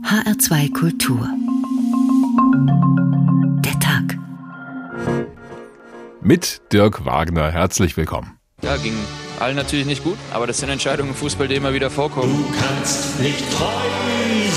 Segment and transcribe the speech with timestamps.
[0.00, 1.28] HR2 Kultur.
[3.62, 4.18] Der Tag.
[6.22, 7.50] Mit Dirk Wagner.
[7.50, 8.38] Herzlich willkommen.
[8.62, 8.94] Ja, ging
[9.38, 12.32] allen natürlich nicht gut, aber das sind Entscheidungen im Fußball, die immer wieder vorkommen.
[12.32, 13.66] Du kannst nicht treu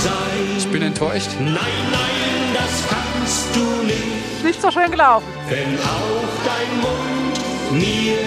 [0.03, 0.57] sein.
[0.57, 1.29] Ich bin enttäuscht.
[1.39, 4.43] Nein, nein, das kannst du nicht.
[4.43, 5.27] Nicht so schön gelaufen.
[5.49, 8.17] Wenn auch dein Mund mir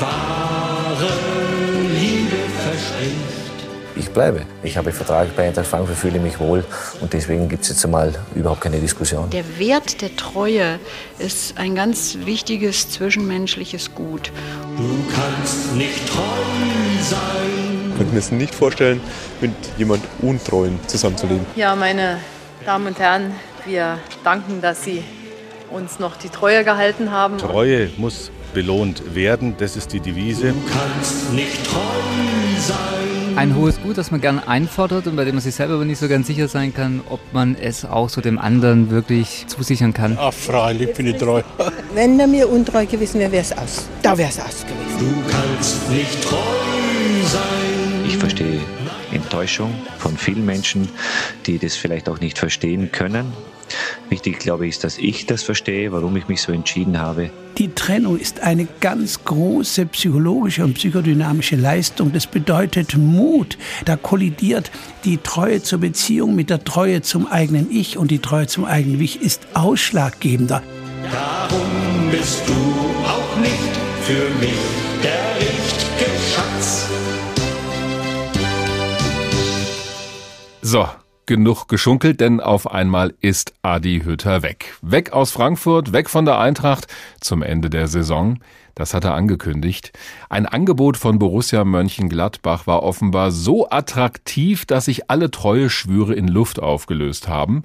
[0.00, 1.08] wahre
[1.94, 3.37] Liebe verspricht.
[3.98, 4.42] Ich bleibe.
[4.62, 6.64] Ich habe Vertrag bei Eintracht Frankfurt, fühle mich wohl
[7.00, 9.28] und deswegen gibt es jetzt einmal überhaupt keine Diskussion.
[9.30, 10.78] Der Wert der Treue
[11.18, 14.30] ist ein ganz wichtiges zwischenmenschliches Gut.
[14.76, 16.22] Du kannst nicht treu
[17.02, 17.90] sein.
[17.90, 19.00] Ich könnte mir es nicht vorstellen,
[19.40, 21.44] mit jemand Untreuen zusammenzuleben.
[21.56, 22.18] Ja, meine
[22.64, 23.32] Damen und Herren,
[23.66, 25.02] wir danken, dass Sie
[25.70, 27.38] uns noch die Treue gehalten haben.
[27.38, 30.52] Treue muss belohnt werden, das ist die Devise.
[30.52, 32.37] Du kannst nicht treu sein.
[33.36, 36.00] Ein hohes Gut, das man gern einfordert und bei dem man sich selber aber nicht
[36.00, 40.18] so ganz sicher sein kann, ob man es auch so dem anderen wirklich zusichern kann.
[40.20, 41.42] Ach, freilich bin ich treu.
[41.94, 43.88] Wenn er mir untreu gewesen wäre, wäre es aus.
[44.02, 44.98] Da wäre es aus gewesen.
[44.98, 46.36] Du kannst nicht treu
[47.26, 48.04] sein.
[48.06, 48.60] Ich verstehe
[49.12, 50.88] Enttäuschung von vielen Menschen,
[51.46, 53.32] die das vielleicht auch nicht verstehen können.
[54.08, 57.30] Wichtig, glaube ich, ist, dass ich das verstehe, warum ich mich so entschieden habe.
[57.58, 62.12] Die Trennung ist eine ganz große psychologische und psychodynamische Leistung.
[62.12, 63.58] Das bedeutet Mut.
[63.84, 64.70] Da kollidiert
[65.04, 69.00] die Treue zur Beziehung mit der Treue zum eigenen Ich und die Treue zum eigenen
[69.00, 70.62] Ich ist ausschlaggebender.
[71.10, 72.52] Darum bist du
[73.04, 76.88] auch nicht für mich der richtige Schatz.
[80.62, 80.86] So,
[81.28, 84.76] genug geschunkelt, denn auf einmal ist Adi Hütter weg.
[84.82, 86.88] Weg aus Frankfurt, weg von der Eintracht
[87.20, 88.40] zum Ende der Saison.
[88.74, 89.92] Das hat er angekündigt.
[90.30, 96.28] Ein Angebot von Borussia Mönchengladbach war offenbar so attraktiv, dass sich alle treue Schwüre in
[96.28, 97.64] Luft aufgelöst haben.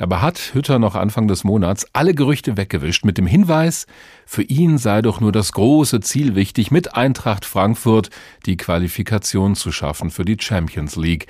[0.00, 3.86] Dabei hat Hütter noch Anfang des Monats alle Gerüchte weggewischt mit dem Hinweis,
[4.24, 8.08] für ihn sei doch nur das große Ziel wichtig, mit Eintracht Frankfurt
[8.46, 11.26] die Qualifikation zu schaffen für die Champions League.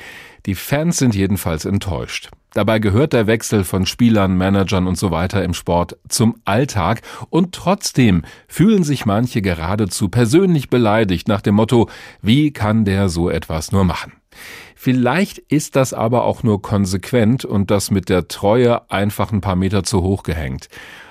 [0.46, 2.30] Die Fans sind jedenfalls enttäuscht.
[2.52, 7.52] Dabei gehört der Wechsel von Spielern, Managern und so weiter im Sport zum Alltag und
[7.52, 11.90] trotzdem fühlen sich manche geradezu persönlich beleidigt nach dem Motto,
[12.22, 14.12] wie kann der so etwas nur machen?
[14.82, 19.54] Vielleicht ist das aber auch nur konsequent und das mit der Treue einfach ein paar
[19.54, 20.70] Meter zu hoch gehängt.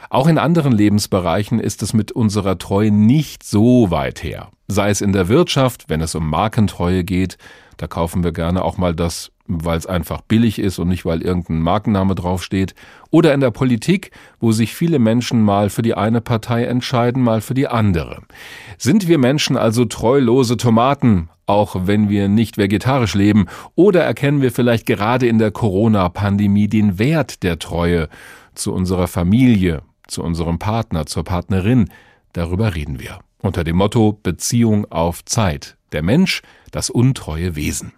[0.10, 4.50] Auch in anderen Lebensbereichen ist es mit unserer Treue nicht so weit her.
[4.68, 7.38] Sei es in der Wirtschaft, wenn es um Markentreue geht,
[7.78, 11.24] da kaufen wir gerne auch mal das, weil es einfach billig ist und nicht, weil
[11.24, 12.76] irgendein Markenname draufsteht.
[13.10, 17.42] Oder in der Politik, wo sich viele Menschen mal für die eine Partei entscheiden, mal
[17.42, 18.22] für die andere.
[18.78, 23.48] Sind wir Menschen also treulose Tomaten, auch wenn wir nicht vegetarisch leben?
[23.74, 28.08] Oder erkennen wir vielleicht gerade in der Corona-Pandemie den Wert der Treue
[28.54, 31.90] zu unserer Familie, zu unserem Partner, zur Partnerin?
[32.34, 33.20] Darüber reden wir.
[33.42, 35.76] Unter dem Motto Beziehung auf Zeit.
[35.92, 37.94] Der Mensch, das untreue Wesen.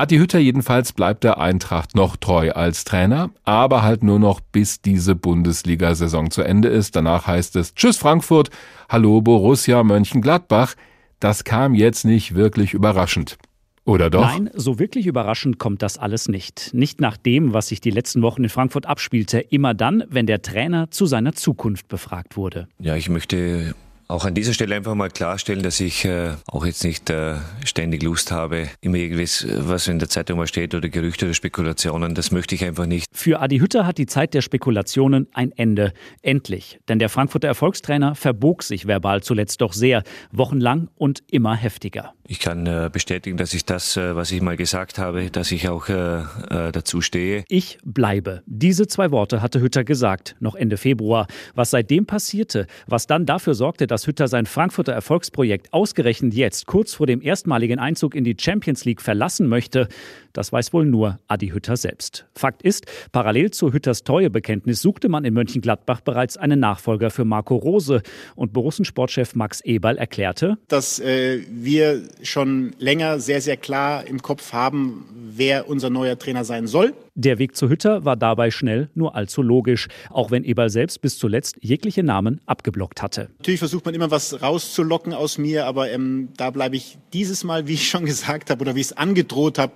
[0.00, 4.80] Adi Hütter jedenfalls bleibt der Eintracht noch treu als Trainer, aber halt nur noch bis
[4.80, 6.94] diese Bundesliga-Saison zu Ende ist.
[6.94, 8.50] Danach heißt es Tschüss Frankfurt,
[8.88, 10.76] Hallo Borussia Mönchengladbach.
[11.18, 13.38] Das kam jetzt nicht wirklich überraschend.
[13.84, 14.20] Oder doch?
[14.20, 16.70] Nein, so wirklich überraschend kommt das alles nicht.
[16.74, 20.42] Nicht nach dem, was sich die letzten Wochen in Frankfurt abspielte, immer dann, wenn der
[20.42, 22.68] Trainer zu seiner Zukunft befragt wurde.
[22.78, 23.74] Ja, ich möchte
[24.08, 28.02] auch an dieser Stelle einfach mal klarstellen, dass ich äh, auch jetzt nicht äh, ständig
[28.02, 32.14] Lust habe, immer irgendwas, was in der Zeitung mal steht oder Gerüchte oder Spekulationen.
[32.14, 33.06] Das möchte ich einfach nicht.
[33.12, 35.92] Für Adi Hütter hat die Zeit der Spekulationen ein Ende.
[36.22, 36.80] Endlich.
[36.88, 40.02] Denn der Frankfurter Erfolgstrainer verbog sich verbal zuletzt doch sehr,
[40.32, 42.14] wochenlang und immer heftiger.
[42.30, 45.66] Ich kann äh, bestätigen, dass ich das, äh, was ich mal gesagt habe, dass ich
[45.70, 46.24] auch äh,
[46.72, 47.42] dazu stehe.
[47.48, 48.42] Ich bleibe.
[48.44, 51.26] Diese zwei Worte hatte Hütter gesagt, noch Ende Februar.
[51.54, 56.92] Was seitdem passierte, was dann dafür sorgte, dass Hütter sein Frankfurter Erfolgsprojekt ausgerechnet jetzt, kurz
[56.92, 59.88] vor dem erstmaligen Einzug in die Champions League, verlassen möchte,
[60.32, 62.26] das weiß wohl nur Adi Hütter selbst.
[62.34, 67.56] Fakt ist, parallel zu Hütters Treuebekenntnis suchte man in Mönchengladbach bereits einen Nachfolger für Marco
[67.56, 68.02] Rose.
[68.34, 74.52] Und Borussen-Sportchef Max Eberl erklärte, dass äh, wir schon länger sehr, sehr klar im Kopf
[74.52, 76.94] haben, wer unser neuer Trainer sein soll.
[77.20, 81.18] Der Weg zu Hütter war dabei schnell nur allzu logisch, auch wenn Eberl selbst bis
[81.18, 83.28] zuletzt jegliche Namen abgeblockt hatte.
[83.38, 87.66] Natürlich versucht man immer was rauszulocken aus mir, aber ähm, da bleibe ich dieses Mal,
[87.66, 89.72] wie ich schon gesagt habe oder wie ich es angedroht habe,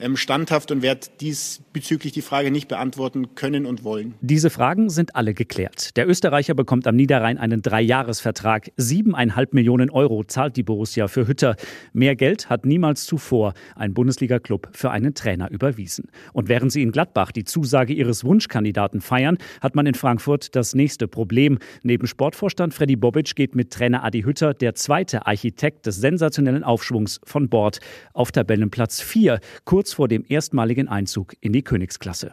[0.00, 4.14] ähm, standhaft und werde diesbezüglich die Frage nicht beantworten können und wollen.
[4.20, 5.96] Diese Fragen sind alle geklärt.
[5.96, 8.70] Der Österreicher bekommt am Niederrhein einen Dreijahresvertrag.
[8.76, 11.56] Siebeneinhalb Millionen Euro zahlt die Borussia für Hütter.
[11.92, 16.08] Mehr Geld hat niemals zuvor ein Bundesliga-Club für einen Trainer überwiesen.
[16.32, 20.74] Und während sie in Gladbach die Zusage ihres Wunschkandidaten feiern, hat man in Frankfurt das
[20.74, 21.58] nächste Problem.
[21.82, 27.20] Neben Sportvorstand Freddy Bobic geht mit Trainer Adi Hütter der zweite Architekt des sensationellen Aufschwungs
[27.24, 27.80] von Bord
[28.12, 32.32] auf Tabellenplatz 4, kurz kurz vor dem erstmaligen Einzug in die Königsklasse.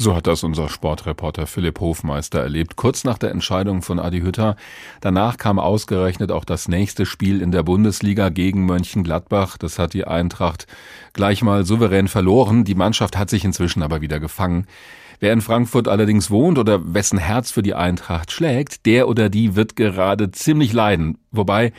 [0.00, 4.54] So hat das unser Sportreporter Philipp Hofmeister erlebt, kurz nach der Entscheidung von Adi Hütter.
[5.00, 9.58] Danach kam ausgerechnet auch das nächste Spiel in der Bundesliga gegen Mönchengladbach.
[9.58, 10.68] Das hat die Eintracht
[11.14, 12.62] gleich mal souverän verloren.
[12.62, 14.68] Die Mannschaft hat sich inzwischen aber wieder gefangen.
[15.18, 19.56] Wer in Frankfurt allerdings wohnt oder wessen Herz für die Eintracht schlägt, der oder die
[19.56, 21.18] wird gerade ziemlich leiden.
[21.32, 21.72] Wobei,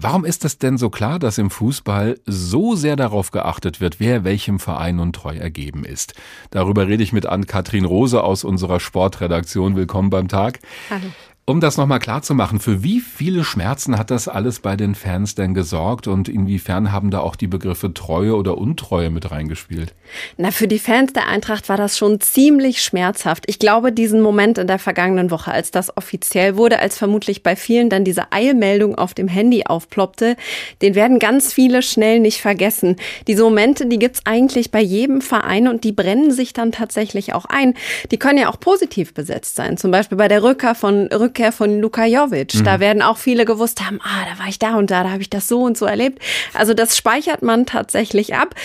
[0.00, 4.22] Warum ist es denn so klar, dass im Fußball so sehr darauf geachtet wird, wer
[4.22, 6.14] welchem Verein nun treu ergeben ist?
[6.50, 9.74] Darüber rede ich mit Ann-Kathrin Rose aus unserer Sportredaktion.
[9.74, 10.60] Willkommen beim Tag.
[10.88, 11.10] Hallo.
[11.48, 14.94] Um das nochmal klar zu machen, für wie viele Schmerzen hat das alles bei den
[14.94, 19.94] Fans denn gesorgt und inwiefern haben da auch die Begriffe Treue oder Untreue mit reingespielt?
[20.36, 23.44] Na, für die Fans der Eintracht war das schon ziemlich schmerzhaft.
[23.46, 27.56] Ich glaube, diesen Moment in der vergangenen Woche, als das offiziell wurde, als vermutlich bei
[27.56, 30.36] vielen dann diese Eilmeldung auf dem Handy aufploppte,
[30.82, 32.96] den werden ganz viele schnell nicht vergessen.
[33.26, 37.46] Diese Momente, die gibt's eigentlich bei jedem Verein und die brennen sich dann tatsächlich auch
[37.46, 37.72] ein.
[38.10, 39.78] Die können ja auch positiv besetzt sein.
[39.78, 42.54] Zum Beispiel bei der Rückkehr von Rückkehr Rückkehr von Luka Jovic.
[42.54, 42.64] Mhm.
[42.64, 45.22] Da werden auch viele gewusst haben, ah, da war ich da und da, da habe
[45.22, 46.20] ich das so und so erlebt.
[46.52, 48.56] Also das speichert man tatsächlich ab.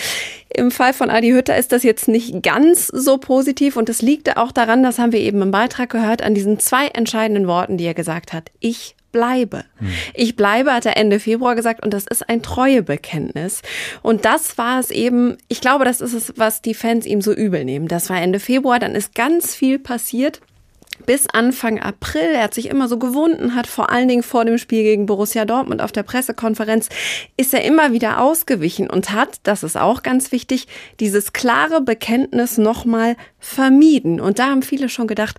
[0.52, 4.36] Im Fall von Adi Hütter ist das jetzt nicht ganz so positiv und es liegt
[4.36, 7.84] auch daran, das haben wir eben im Beitrag gehört, an diesen zwei entscheidenden Worten, die
[7.84, 8.50] er gesagt hat.
[8.58, 9.64] Ich bleibe.
[9.78, 9.92] Hm.
[10.14, 13.62] Ich bleibe, hat er Ende Februar gesagt, und das ist ein Treuebekenntnis.
[14.02, 17.32] Und das war es eben, ich glaube, das ist es, was die Fans ihm so
[17.32, 17.86] übel nehmen.
[17.86, 20.40] Das war Ende Februar, dann ist ganz viel passiert
[21.06, 22.34] bis Anfang April.
[22.34, 25.44] Er hat sich immer so gewunden, hat vor allen Dingen vor dem Spiel gegen Borussia
[25.44, 26.88] Dortmund auf der Pressekonferenz
[27.36, 30.66] ist er immer wieder ausgewichen und hat, das ist auch ganz wichtig,
[31.00, 34.20] dieses klare Bekenntnis nochmal vermieden.
[34.20, 35.38] Und da haben viele schon gedacht,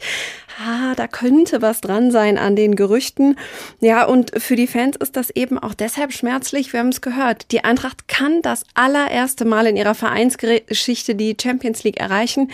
[0.63, 3.37] ah, da könnte was dran sein an den Gerüchten.
[3.79, 6.71] Ja, und für die Fans ist das eben auch deshalb schmerzlich.
[6.73, 7.51] Wir haben es gehört.
[7.51, 12.51] Die Eintracht kann das allererste Mal in ihrer Vereinsgeschichte die Champions League erreichen.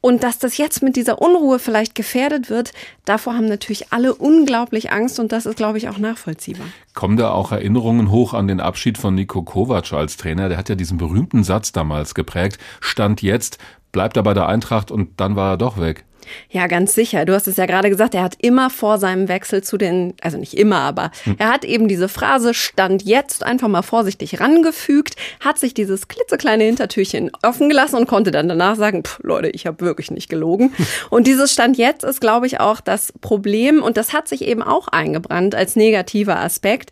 [0.00, 2.72] Und dass das jetzt mit dieser Unruhe vielleicht gefährdet wird,
[3.04, 6.66] davor haben natürlich alle unglaublich Angst und das ist, glaube ich, auch nachvollziehbar.
[6.94, 10.48] Kommen da auch Erinnerungen hoch an den Abschied von Niko Kovac als Trainer?
[10.48, 12.58] Der hat ja diesen berühmten Satz damals geprägt.
[12.80, 13.58] Stand jetzt,
[13.92, 16.04] bleibt er bei der Eintracht und dann war er doch weg.
[16.50, 17.24] Ja, ganz sicher.
[17.24, 20.38] Du hast es ja gerade gesagt, er hat immer vor seinem Wechsel zu den, also
[20.38, 21.36] nicht immer, aber hm.
[21.38, 26.64] er hat eben diese Phrase Stand jetzt einfach mal vorsichtig rangefügt, hat sich dieses klitzekleine
[26.64, 30.72] Hintertürchen offen gelassen und konnte dann danach sagen, Leute, ich habe wirklich nicht gelogen.
[31.10, 34.62] Und dieses Stand jetzt ist, glaube ich, auch das Problem und das hat sich eben
[34.62, 36.90] auch eingebrannt als negativer Aspekt.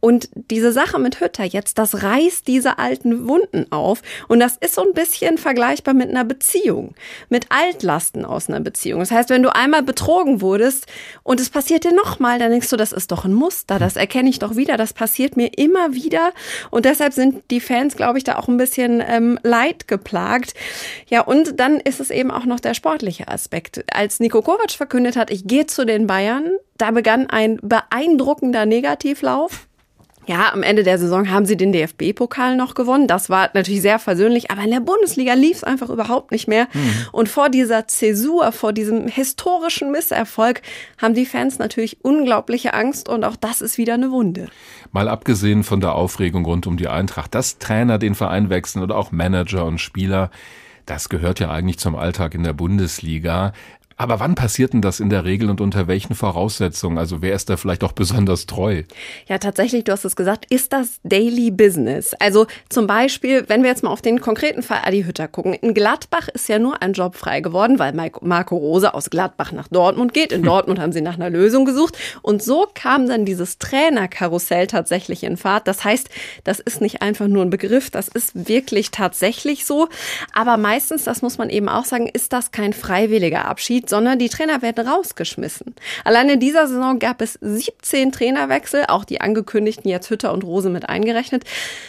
[0.00, 4.02] Und diese Sache mit Hütter jetzt, das reißt diese alten Wunden auf.
[4.28, 6.94] Und das ist so ein bisschen vergleichbar mit einer Beziehung,
[7.28, 9.00] mit Altlasten aus einer Beziehung.
[9.00, 10.86] Das heißt, wenn du einmal betrogen wurdest
[11.22, 14.28] und es passiert dir nochmal, dann denkst du, das ist doch ein Muster, das erkenne
[14.28, 16.32] ich doch wieder, das passiert mir immer wieder.
[16.70, 20.54] Und deshalb sind die Fans, glaube ich, da auch ein bisschen ähm, leid geplagt.
[21.08, 23.84] Ja, und dann ist es eben auch noch der sportliche Aspekt.
[23.92, 29.65] Als Nico Kovac verkündet hat, ich gehe zu den Bayern, da begann ein beeindruckender Negativlauf.
[30.26, 33.06] Ja, am Ende der Saison haben sie den DFB-Pokal noch gewonnen.
[33.06, 36.66] Das war natürlich sehr versöhnlich, aber in der Bundesliga lief es einfach überhaupt nicht mehr.
[36.72, 37.06] Mhm.
[37.12, 40.62] Und vor dieser Zäsur, vor diesem historischen Misserfolg
[41.00, 44.48] haben die Fans natürlich unglaubliche Angst und auch das ist wieder eine Wunde.
[44.90, 48.96] Mal abgesehen von der Aufregung rund um die Eintracht, dass Trainer den Verein wechseln oder
[48.96, 50.30] auch Manager und Spieler,
[50.86, 53.52] das gehört ja eigentlich zum Alltag in der Bundesliga.
[53.98, 56.98] Aber wann passiert denn das in der Regel und unter welchen Voraussetzungen?
[56.98, 58.82] Also wer ist da vielleicht auch besonders treu?
[59.26, 62.12] Ja, tatsächlich, du hast es gesagt, ist das Daily Business.
[62.14, 65.54] Also zum Beispiel, wenn wir jetzt mal auf den konkreten Fall Adi Hütter gucken.
[65.54, 69.68] In Gladbach ist ja nur ein Job frei geworden, weil Marco Rose aus Gladbach nach
[69.68, 70.30] Dortmund geht.
[70.30, 71.96] In Dortmund haben sie nach einer Lösung gesucht.
[72.20, 75.66] Und so kam dann dieses Trainerkarussell tatsächlich in Fahrt.
[75.66, 76.10] Das heißt,
[76.44, 79.88] das ist nicht einfach nur ein Begriff, das ist wirklich tatsächlich so.
[80.34, 84.28] Aber meistens, das muss man eben auch sagen, ist das kein freiwilliger Abschied sondern die
[84.28, 85.74] Trainer werden rausgeschmissen.
[86.04, 90.70] Allein in dieser Saison gab es 17 Trainerwechsel, auch die angekündigten jetzt Hütter und Rose
[90.70, 91.44] mit eingerechnet.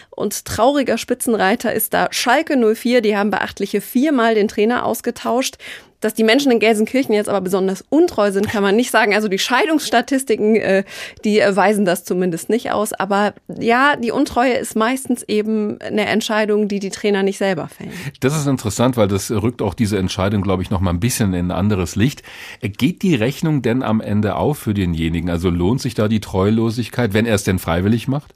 [0.09, 3.01] und trauriger Spitzenreiter ist da Schalke 04.
[3.01, 5.57] Die haben beachtliche viermal den Trainer ausgetauscht.
[5.99, 9.15] Dass die Menschen in Gelsenkirchen jetzt aber besonders untreu sind, kann man nicht sagen.
[9.15, 10.83] Also die Scheidungsstatistiken, äh,
[11.23, 12.93] die weisen das zumindest nicht aus.
[12.93, 17.91] Aber ja, die Untreue ist meistens eben eine Entscheidung, die die Trainer nicht selber fällen.
[18.19, 21.33] Das ist interessant, weil das rückt auch diese Entscheidung, glaube ich, noch mal ein bisschen
[21.33, 22.21] in ein anderes Licht.
[22.61, 25.29] Geht die Rechnung denn am Ende auf für denjenigen?
[25.29, 28.35] Also lohnt sich da die Treulosigkeit, wenn er es denn freiwillig macht?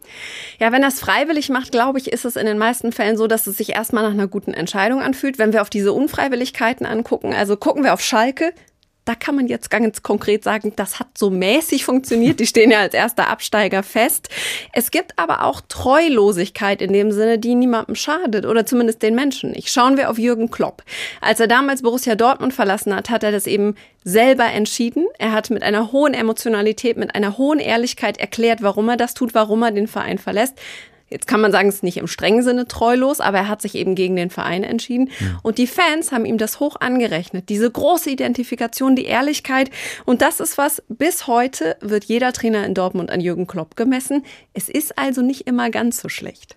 [0.59, 3.27] Ja, wenn er es freiwillig macht, glaube ich, ist es in den meisten Fällen so,
[3.27, 5.37] dass es sich erstmal nach einer guten Entscheidung anfühlt.
[5.37, 8.53] Wenn wir auf diese Unfreiwilligkeiten angucken, also gucken wir auf Schalke,
[9.05, 12.39] da kann man jetzt ganz konkret sagen, das hat so mäßig funktioniert.
[12.39, 14.29] Die stehen ja als erster Absteiger fest.
[14.73, 19.51] Es gibt aber auch Treulosigkeit in dem Sinne, die niemandem schadet oder zumindest den Menschen
[19.51, 19.69] nicht.
[19.69, 20.83] Schauen wir auf Jürgen Klopp.
[21.19, 25.07] Als er damals Borussia Dortmund verlassen hat, hat er das eben selber entschieden.
[25.17, 29.33] Er hat mit einer hohen Emotionalität, mit einer hohen Ehrlichkeit erklärt, warum er das tut,
[29.33, 30.59] warum er den Verein verlässt.
[31.11, 33.75] Jetzt kann man sagen, es ist nicht im strengen Sinne treulos, aber er hat sich
[33.75, 35.09] eben gegen den Verein entschieden.
[35.19, 35.39] Ja.
[35.43, 37.49] Und die Fans haben ihm das hoch angerechnet.
[37.49, 39.69] Diese große Identifikation, die Ehrlichkeit.
[40.05, 44.23] Und das ist was, bis heute wird jeder Trainer in Dortmund an Jürgen Klopp gemessen.
[44.53, 46.55] Es ist also nicht immer ganz so schlecht.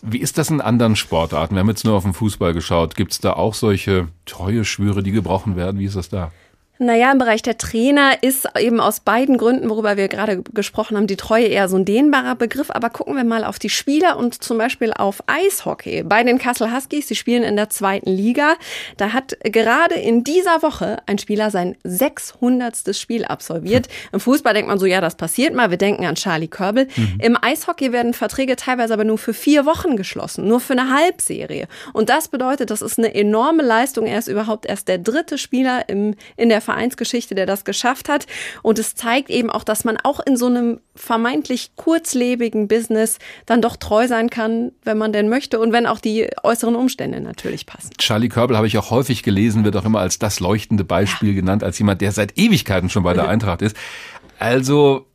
[0.00, 1.54] Wie ist das in anderen Sportarten?
[1.54, 2.96] Wir haben jetzt nur auf den Fußball geschaut.
[2.96, 5.78] Gibt es da auch solche treue Schwüre, die gebrochen werden?
[5.78, 6.32] Wie ist das da?
[6.78, 11.06] Naja, im Bereich der Trainer ist eben aus beiden Gründen, worüber wir gerade gesprochen haben,
[11.06, 12.70] die Treue eher so ein dehnbarer Begriff.
[12.70, 16.02] Aber gucken wir mal auf die Spieler und zum Beispiel auf Eishockey.
[16.02, 18.54] Bei den Kassel Huskies, die spielen in der zweiten Liga.
[18.98, 22.94] Da hat gerade in dieser Woche ein Spieler sein 600.
[22.94, 23.88] Spiel absolviert.
[24.12, 25.70] Im Fußball denkt man so, ja, das passiert mal.
[25.70, 26.88] Wir denken an Charlie Körbel.
[26.96, 27.18] Mhm.
[27.20, 31.68] Im Eishockey werden Verträge teilweise aber nur für vier Wochen geschlossen, nur für eine Halbserie.
[31.94, 34.06] Und das bedeutet, das ist eine enorme Leistung.
[34.06, 38.26] Er ist überhaupt erst der dritte Spieler im, in der Vereinsgeschichte, der das geschafft hat.
[38.62, 43.62] Und es zeigt eben auch, dass man auch in so einem vermeintlich kurzlebigen Business dann
[43.62, 47.64] doch treu sein kann, wenn man denn möchte und wenn auch die äußeren Umstände natürlich
[47.64, 47.90] passen.
[47.98, 51.36] Charlie Körbel habe ich auch häufig gelesen, wird auch immer als das leuchtende Beispiel ja.
[51.36, 53.76] genannt, als jemand, der seit Ewigkeiten schon bei der Eintracht ist.
[54.38, 55.06] Also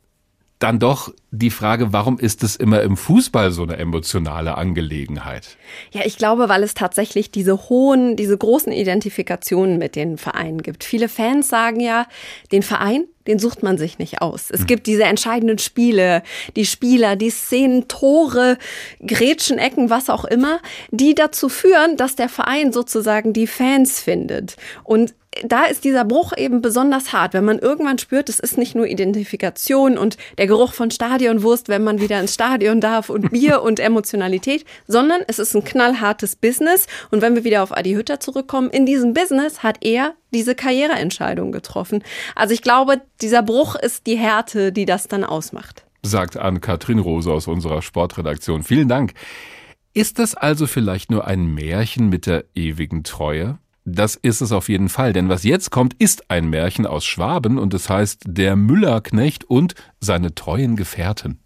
[0.62, 5.56] dann doch die Frage, warum ist es immer im Fußball so eine emotionale Angelegenheit?
[5.90, 10.84] Ja, ich glaube, weil es tatsächlich diese hohen, diese großen Identifikationen mit den Vereinen gibt.
[10.84, 12.06] Viele Fans sagen ja,
[12.52, 14.50] den Verein, den sucht man sich nicht aus.
[14.50, 14.66] Es hm.
[14.66, 16.22] gibt diese entscheidenden Spiele,
[16.56, 18.58] die Spieler, die Szenen, Tore,
[19.04, 24.56] Grätschen, Ecken, was auch immer, die dazu führen, dass der Verein sozusagen die Fans findet.
[24.84, 25.14] Und
[25.44, 28.86] da ist dieser Bruch eben besonders hart, wenn man irgendwann spürt, es ist nicht nur
[28.86, 33.80] Identifikation und der Geruch von Stadionwurst, wenn man wieder ins Stadion darf und Bier und
[33.80, 36.86] Emotionalität, sondern es ist ein knallhartes Business.
[37.10, 41.52] Und wenn wir wieder auf Adi Hütter zurückkommen, in diesem Business hat er diese Karriereentscheidung
[41.52, 42.02] getroffen.
[42.34, 45.84] Also ich glaube, dieser Bruch ist die Härte, die das dann ausmacht.
[46.02, 48.62] Sagt Ann-Kathrin Rose aus unserer Sportredaktion.
[48.62, 49.14] Vielen Dank.
[49.94, 53.58] Ist das also vielleicht nur ein Märchen mit der ewigen Treue?
[53.84, 57.58] Das ist es auf jeden Fall, denn was jetzt kommt, ist ein Märchen aus Schwaben
[57.58, 61.40] und es heißt Der Müllerknecht und seine treuen Gefährten.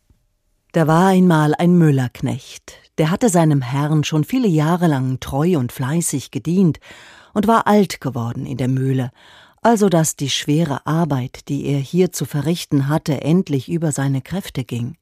[0.73, 5.73] Da war einmal ein Müllerknecht, der hatte seinem Herrn schon viele Jahre lang treu und
[5.73, 6.78] fleißig gedient
[7.33, 9.11] und war alt geworden in der Mühle,
[9.62, 14.64] also dass die schwere Arbeit, die er hier zu verrichten hatte, endlich über seine Kräfte
[14.64, 14.99] ging.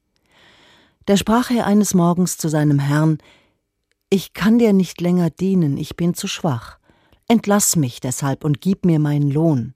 [1.05, 3.17] Da sprach er eines Morgens zu seinem Herrn
[4.09, 6.79] Ich kann dir nicht länger dienen, ich bin zu schwach.
[7.27, 9.73] Entlass mich deshalb und gib mir meinen Lohn.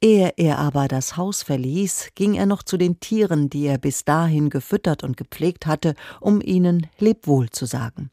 [0.00, 4.04] Ehe er aber das Haus verließ, ging er noch zu den Tieren, die er bis
[4.04, 8.10] dahin gefüttert und gepflegt hatte, um ihnen Lebwohl zu sagen.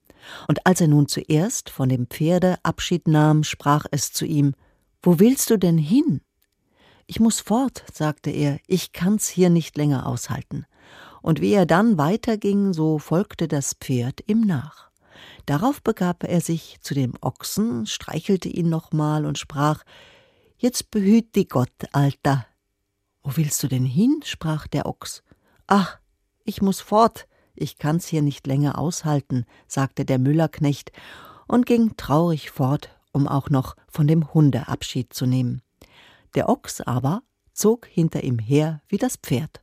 [0.47, 4.55] Und als er nun zuerst von dem Pferde Abschied nahm, sprach es zu ihm
[5.03, 6.21] Wo willst du denn hin?
[7.05, 10.65] Ich muss fort, sagte er, ich kann's hier nicht länger aushalten.
[11.21, 14.84] Und wie er dann weiterging, so folgte das Pferd ihm nach.
[15.45, 19.83] Darauf begab er sich zu dem Ochsen, streichelte ihn nochmal und sprach
[20.57, 22.47] Jetzt behüt die Gott, Alter.
[23.21, 24.21] Wo willst du denn hin?
[24.23, 25.23] sprach der Ochs.
[25.67, 25.99] Ach,
[26.43, 30.91] ich muss fort, ich kann's hier nicht länger aushalten, sagte der Müllerknecht
[31.47, 35.61] und ging traurig fort, um auch noch von dem Hunde Abschied zu nehmen.
[36.35, 37.21] Der Ochs aber
[37.55, 39.59] zog hinter ihm her wie das Pferd.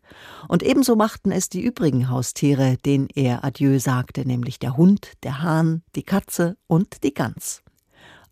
[0.49, 5.42] Und ebenso machten es die übrigen Haustiere, denen er Adieu sagte, nämlich der Hund, der
[5.42, 7.62] Hahn, die Katze und die Gans.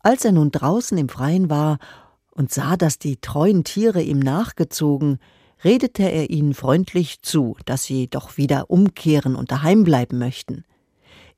[0.01, 1.79] Als er nun draußen im Freien war
[2.31, 5.19] und sah, dass die treuen Tiere ihm nachgezogen,
[5.63, 10.65] redete er ihnen freundlich zu, dass sie doch wieder umkehren und daheim bleiben möchten.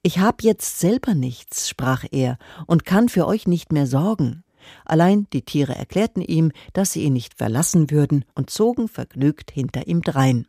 [0.03, 4.42] Ich hab jetzt selber nichts, sprach er, und kann für euch nicht mehr sorgen.
[4.85, 9.87] Allein die Tiere erklärten ihm, dass sie ihn nicht verlassen würden und zogen vergnügt hinter
[9.87, 10.47] ihm drein.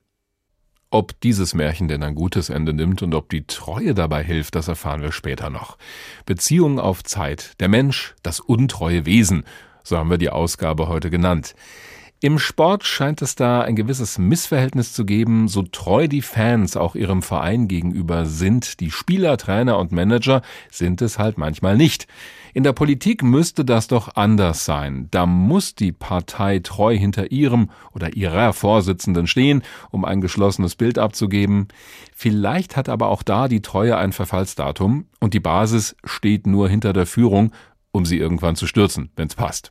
[0.89, 4.67] Ob dieses Märchen denn ein gutes Ende nimmt und ob die Treue dabei hilft, das
[4.67, 5.79] erfahren wir später noch.
[6.27, 9.43] Beziehungen auf Zeit, der Mensch, das untreue Wesen,
[9.84, 11.55] so haben wir die Ausgabe heute genannt.
[12.24, 16.96] Im Sport scheint es da ein gewisses Missverhältnis zu geben, so treu die Fans auch
[16.96, 20.41] ihrem Verein gegenüber sind, die Spieler, Trainer und Manager
[20.72, 22.08] sind es halt manchmal nicht.
[22.53, 25.07] In der Politik müsste das doch anders sein.
[25.10, 31.00] Da muss die Partei treu hinter ihrem oder ihrer Vorsitzenden stehen, um ein geschlossenes Bild
[31.00, 31.67] abzugeben.
[32.15, 36.93] Vielleicht hat aber auch da die Treue ein Verfallsdatum und die Basis steht nur hinter
[36.93, 37.51] der Führung
[37.95, 39.69] um sie irgendwann zu stürzen, wenn's passt.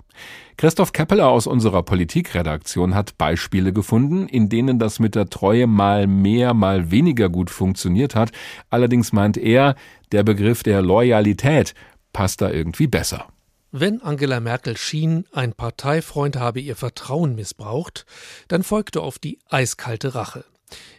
[0.57, 6.07] Christoph Keppeler aus unserer Politikredaktion hat Beispiele gefunden, in denen das mit der Treue mal
[6.07, 8.31] mehr, mal weniger gut funktioniert hat.
[8.71, 9.75] Allerdings meint er,
[10.13, 11.75] der Begriff der Loyalität
[12.13, 13.29] passt da irgendwie besser.
[13.71, 18.05] Wenn Angela Merkel schien, ein Parteifreund habe ihr Vertrauen missbraucht,
[18.49, 20.45] dann folgte auf die eiskalte Rache.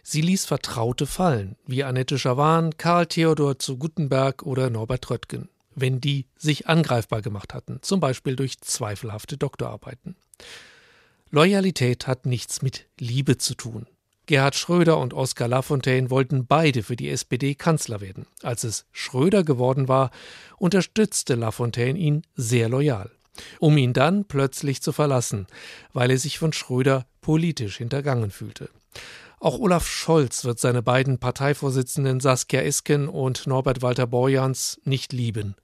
[0.02, 6.00] Sie ließ Vertraute fallen, wie Annette Schawan, Karl Theodor zu Guttenberg oder Norbert Röttgen wenn
[6.00, 10.16] die sich angreifbar gemacht hatten, zum Beispiel durch zweifelhafte Doktorarbeiten.
[11.30, 13.86] Loyalität hat nichts mit Liebe zu tun.
[14.26, 18.26] Gerhard Schröder und Oskar Lafontaine wollten beide für die SPD Kanzler werden.
[18.42, 20.10] Als es Schröder geworden war,
[20.56, 23.10] unterstützte Lafontaine ihn sehr loyal,
[23.58, 25.46] um ihn dann plötzlich zu verlassen,
[25.92, 28.70] weil er sich von Schröder politisch hintergangen fühlte.
[29.40, 35.54] Auch Olaf Scholz wird seine beiden Parteivorsitzenden Saskia Esken und Norbert Walter Borjans nicht lieben.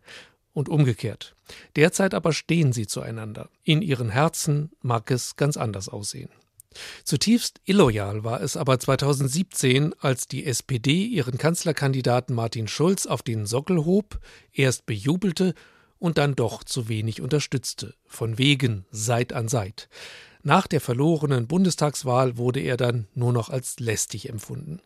[0.53, 1.37] Und umgekehrt.
[1.77, 3.49] Derzeit aber stehen sie zueinander.
[3.63, 6.29] In ihren Herzen mag es ganz anders aussehen.
[7.05, 13.47] Zutiefst illoyal war es aber 2017, als die SPD ihren Kanzlerkandidaten Martin Schulz auf den
[13.47, 14.21] Sockel hob,
[14.53, 15.55] erst bejubelte
[15.99, 19.89] und dann doch zu wenig unterstützte, von wegen Seit an Seit.
[20.43, 24.81] Nach der verlorenen Bundestagswahl wurde er dann nur noch als lästig empfunden.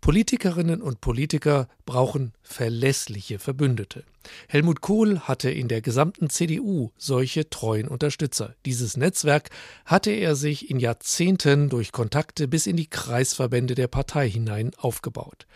[0.00, 4.04] Politikerinnen und Politiker brauchen verlässliche Verbündete.
[4.48, 8.54] Helmut Kohl hatte in der gesamten CDU solche treuen Unterstützer.
[8.66, 9.50] Dieses Netzwerk
[9.84, 15.46] hatte er sich in Jahrzehnten durch Kontakte bis in die Kreisverbände der Partei hinein aufgebaut.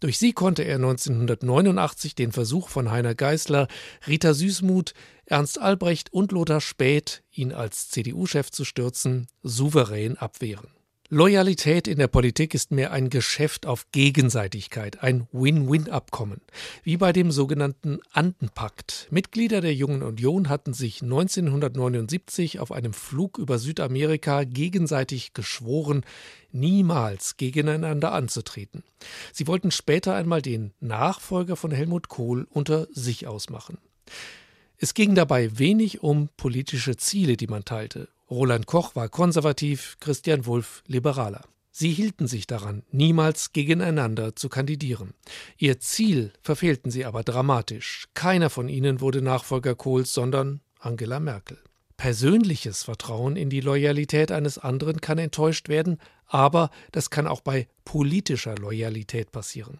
[0.00, 3.68] Durch sie konnte er 1989 den Versuch von Heiner Geißler,
[4.08, 4.94] Rita Süßmuth,
[5.26, 10.70] Ernst Albrecht und Lothar Späth, ihn als CDU-Chef zu stürzen, souverän abwehren.
[11.14, 16.40] Loyalität in der Politik ist mehr ein Geschäft auf Gegenseitigkeit, ein Win-Win-Abkommen,
[16.84, 19.08] wie bei dem sogenannten Andenpakt.
[19.10, 26.02] Mitglieder der Jungen Union hatten sich 1979 auf einem Flug über Südamerika gegenseitig geschworen,
[26.50, 28.82] niemals gegeneinander anzutreten.
[29.34, 33.76] Sie wollten später einmal den Nachfolger von Helmut Kohl unter sich ausmachen.
[34.78, 38.08] Es ging dabei wenig um politische Ziele, die man teilte.
[38.32, 41.42] Roland Koch war konservativ, Christian Wulff liberaler.
[41.70, 45.12] Sie hielten sich daran, niemals gegeneinander zu kandidieren.
[45.58, 48.08] Ihr Ziel verfehlten sie aber dramatisch.
[48.14, 51.58] Keiner von ihnen wurde Nachfolger Kohls, sondern Angela Merkel.
[51.98, 55.98] Persönliches Vertrauen in die Loyalität eines anderen kann enttäuscht werden,
[56.32, 59.78] aber das kann auch bei politischer Loyalität passieren.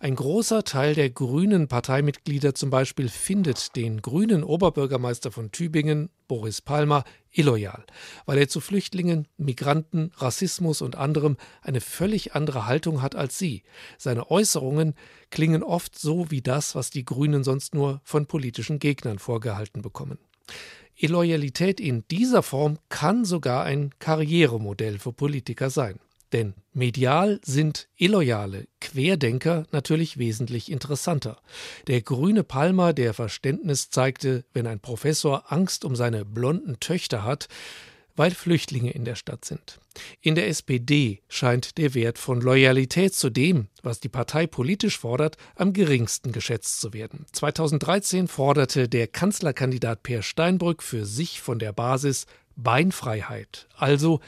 [0.00, 6.60] Ein großer Teil der grünen Parteimitglieder zum Beispiel findet den grünen Oberbürgermeister von Tübingen, Boris
[6.60, 7.84] Palmer, illoyal,
[8.26, 13.62] weil er zu Flüchtlingen, Migranten, Rassismus und anderem eine völlig andere Haltung hat als sie.
[13.96, 14.94] Seine Äußerungen
[15.30, 20.18] klingen oft so wie das, was die Grünen sonst nur von politischen Gegnern vorgehalten bekommen.
[21.02, 25.98] Illoyalität in dieser Form kann sogar ein Karrieremodell für Politiker sein.
[26.32, 31.38] Denn medial sind illoyale Querdenker natürlich wesentlich interessanter.
[31.88, 37.48] Der grüne Palmer, der Verständnis zeigte, wenn ein Professor Angst um seine blonden Töchter hat,
[38.16, 39.80] weil Flüchtlinge in der Stadt sind.
[40.20, 45.36] In der SPD scheint der Wert von Loyalität zu dem, was die Partei politisch fordert,
[45.54, 47.26] am geringsten geschätzt zu werden.
[47.32, 54.20] 2013 forderte der Kanzlerkandidat Peer Steinbrück für sich von der Basis Beinfreiheit, also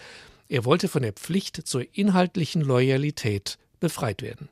[0.49, 4.49] er wollte von der Pflicht zur inhaltlichen Loyalität befreit werden.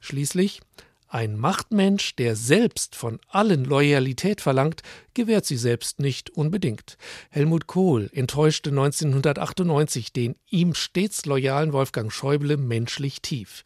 [0.00, 0.60] Schließlich
[1.08, 4.82] ein Machtmensch, der selbst von allen Loyalität verlangt,
[5.14, 6.98] gewährt sie selbst nicht unbedingt.
[7.30, 13.64] Helmut Kohl enttäuschte 1998 den ihm stets loyalen Wolfgang Schäuble menschlich tief.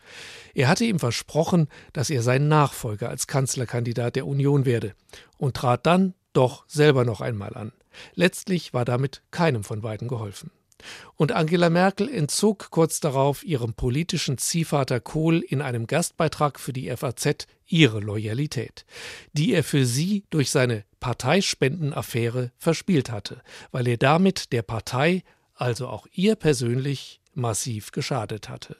[0.54, 4.94] Er hatte ihm versprochen, dass er sein Nachfolger als Kanzlerkandidat der Union werde
[5.36, 7.72] und trat dann doch selber noch einmal an.
[8.14, 10.50] Letztlich war damit keinem von beiden geholfen.
[11.16, 16.94] Und Angela Merkel entzog kurz darauf ihrem politischen Ziehvater Kohl in einem Gastbeitrag für die
[16.94, 18.84] FAZ ihre Loyalität,
[19.32, 25.22] die er für sie durch seine Parteispendenaffäre verspielt hatte, weil er damit der Partei,
[25.54, 28.76] also auch ihr persönlich, massiv geschadet hatte.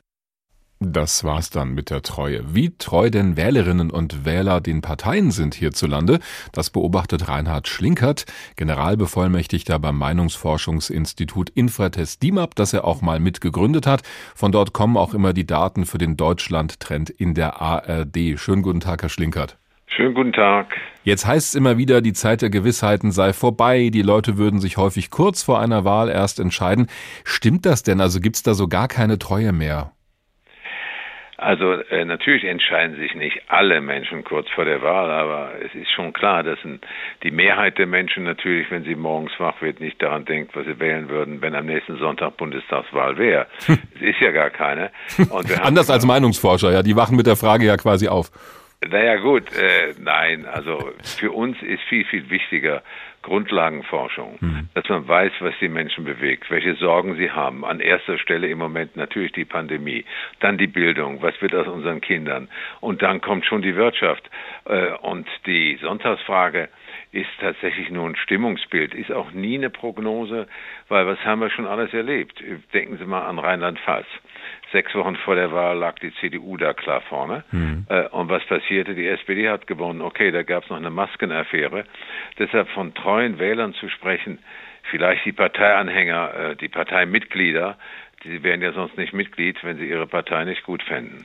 [0.85, 2.55] Das war's dann mit der Treue.
[2.55, 6.19] Wie treu denn Wählerinnen und Wähler den Parteien sind hierzulande,
[6.51, 8.25] das beobachtet Reinhard Schlinkert,
[8.57, 14.03] Generalbevollmächtigter beim Meinungsforschungsinstitut Infratest DIMAP, das er auch mal mitgegründet hat.
[14.35, 18.37] Von dort kommen auch immer die Daten für den Deutschland-Trend in der ARD.
[18.37, 19.59] Schönen guten Tag, Herr Schlinkert.
[19.87, 20.69] Schönen guten Tag.
[21.05, 24.79] Jetzt heißt es immer wieder, die Zeit der Gewissheiten sei vorbei, die Leute würden sich
[24.79, 26.87] häufig kurz vor einer Wahl erst entscheiden.
[27.25, 28.01] Stimmt das denn?
[28.01, 29.93] Also gibt's da so gar keine Treue mehr?
[31.43, 35.91] Also äh, natürlich entscheiden sich nicht alle Menschen kurz vor der Wahl, aber es ist
[35.91, 36.59] schon klar, dass
[37.25, 40.79] die Mehrheit der Menschen natürlich, wenn sie morgens wach wird, nicht daran denkt, was sie
[40.79, 43.49] wählen würden, wenn am nächsten Sonntag Bundestagswahl wäre.
[43.67, 44.93] es ist ja gar keine.
[45.63, 48.31] Anders als Meinungsforscher, ja, die wachen mit der Frage ja quasi auf.
[48.89, 52.83] Naja gut, äh, nein, also für uns ist viel, viel wichtiger
[53.23, 54.69] Grundlagenforschung, mhm.
[54.75, 57.65] dass man weiß, was die Menschen bewegt, welche Sorgen sie haben.
[57.65, 60.05] An erster Stelle im Moment natürlich die Pandemie,
[60.41, 62.49] dann die Bildung, was wird aus unseren Kindern
[62.81, 64.29] und dann kommt schon die Wirtschaft.
[64.65, 66.69] Äh, und die Sonntagsfrage,
[67.13, 70.49] ist tatsächlich nur ein Stimmungsbild, ist auch nie eine Prognose,
[70.89, 72.43] weil was haben wir schon alles erlebt?
[72.73, 74.07] Denken Sie mal an Rheinland-Pfalz.
[74.73, 77.45] Sechs Wochen vor der Wahl lag die CDU da klar vorne.
[77.53, 77.87] Mhm.
[77.89, 78.95] Äh, und was passierte?
[78.95, 80.01] Die SPD hat gewonnen.
[80.01, 81.85] Okay, da gab es noch eine Maskenaffäre.
[82.39, 84.39] Deshalb von treuen Wählern zu sprechen,
[84.91, 87.77] vielleicht die Parteianhänger, äh, die Parteimitglieder,
[88.25, 91.25] die wären ja sonst nicht Mitglied, wenn sie ihre Partei nicht gut fänden.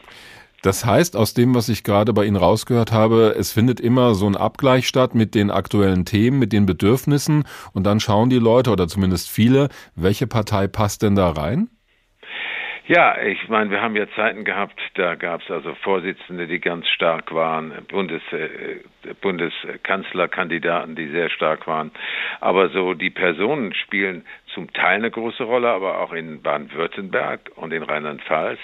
[0.63, 4.27] Das heißt, aus dem, was ich gerade bei Ihnen rausgehört habe, es findet immer so
[4.27, 8.71] ein Abgleich statt mit den aktuellen Themen, mit den Bedürfnissen und dann schauen die Leute
[8.71, 11.69] oder zumindest viele, welche Partei passt denn da rein?
[12.87, 16.87] Ja, ich meine, wir haben ja Zeiten gehabt, da gab es also Vorsitzende, die ganz
[16.87, 18.77] stark waren, Bundes, äh,
[19.19, 21.91] Bundeskanzlerkandidaten, die sehr stark waren.
[22.39, 24.25] Aber so die Personen spielen
[24.57, 28.57] zum Teil eine große Rolle, aber auch in Baden-Württemberg und in Rheinland-Pfalz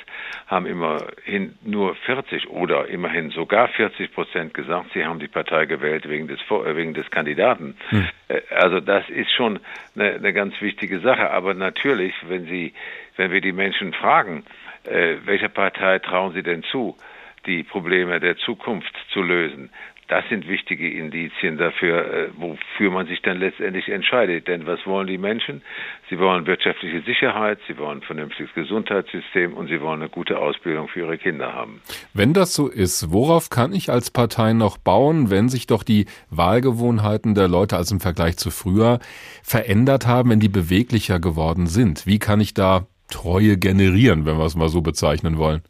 [0.48, 6.10] haben immerhin nur 40 oder immerhin sogar 40 Prozent gesagt, sie haben die Partei gewählt
[6.10, 7.78] wegen des, äh, wegen des Kandidaten.
[7.90, 8.08] Hm.
[8.28, 9.60] Äh, also das ist schon
[9.96, 11.30] eine, eine ganz wichtige Sache.
[11.30, 12.74] Aber natürlich, wenn Sie,
[13.16, 14.46] wenn wir die Menschen fragen,
[14.86, 16.98] äh, welcher Partei trauen Sie denn zu,
[17.46, 19.70] die Probleme der Zukunft zu lösen,
[20.10, 24.48] das sind wichtige Indizien dafür, äh, wofür man sich dann letztendlich entscheidet.
[24.48, 25.62] Denn was wollen die Menschen?
[26.10, 30.88] Sie wollen wirtschaftliche Sicherheit, sie wollen ein vernünftiges Gesundheitssystem und sie wollen eine gute Ausbildung
[30.88, 31.82] für ihre Kinder haben.
[32.14, 36.06] Wenn das so ist, worauf kann ich als Partei noch bauen, wenn sich doch die
[36.30, 39.00] Wahlgewohnheiten der Leute als im Vergleich zu früher
[39.42, 42.06] verändert haben, wenn die beweglicher geworden sind?
[42.06, 45.62] Wie kann ich da Treue generieren, wenn wir es mal so bezeichnen wollen?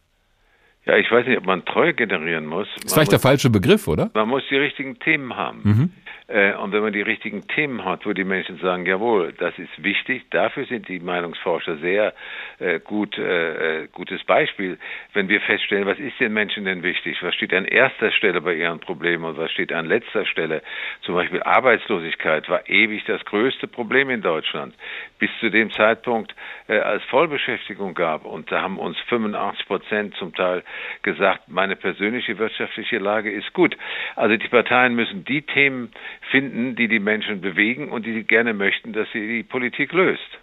[0.86, 2.68] Ja, ich weiß nicht, ob man Treue generieren muss.
[2.76, 4.12] Das ist vielleicht der falsche Begriff, oder?
[4.14, 5.62] Man muss die richtigen Themen haben.
[5.64, 5.92] Mhm.
[6.28, 9.84] Äh, und wenn man die richtigen Themen hat, wo die Menschen sagen, jawohl, das ist
[9.84, 12.14] wichtig, dafür sind die Meinungsforscher sehr
[12.60, 14.78] äh, gut, äh, gutes Beispiel.
[15.14, 17.18] Wenn wir feststellen, was ist den Menschen denn wichtig?
[17.22, 20.64] Was steht an erster Stelle bei ihren Problemen und was steht an letzter Stelle?
[21.02, 24.76] Zum Beispiel Arbeitslosigkeit war ewig das größte Problem in Deutschland.
[25.20, 26.34] Bis zu dem Zeitpunkt,
[26.68, 28.26] äh, als Vollbeschäftigung gab.
[28.26, 30.64] Und da haben uns 85 Prozent zum Teil
[31.02, 33.78] gesagt, meine persönliche wirtschaftliche Lage ist gut.
[34.16, 35.92] Also die Parteien müssen die Themen
[36.32, 40.40] finden, die die Menschen bewegen und die gerne möchten, dass sie die Politik löst.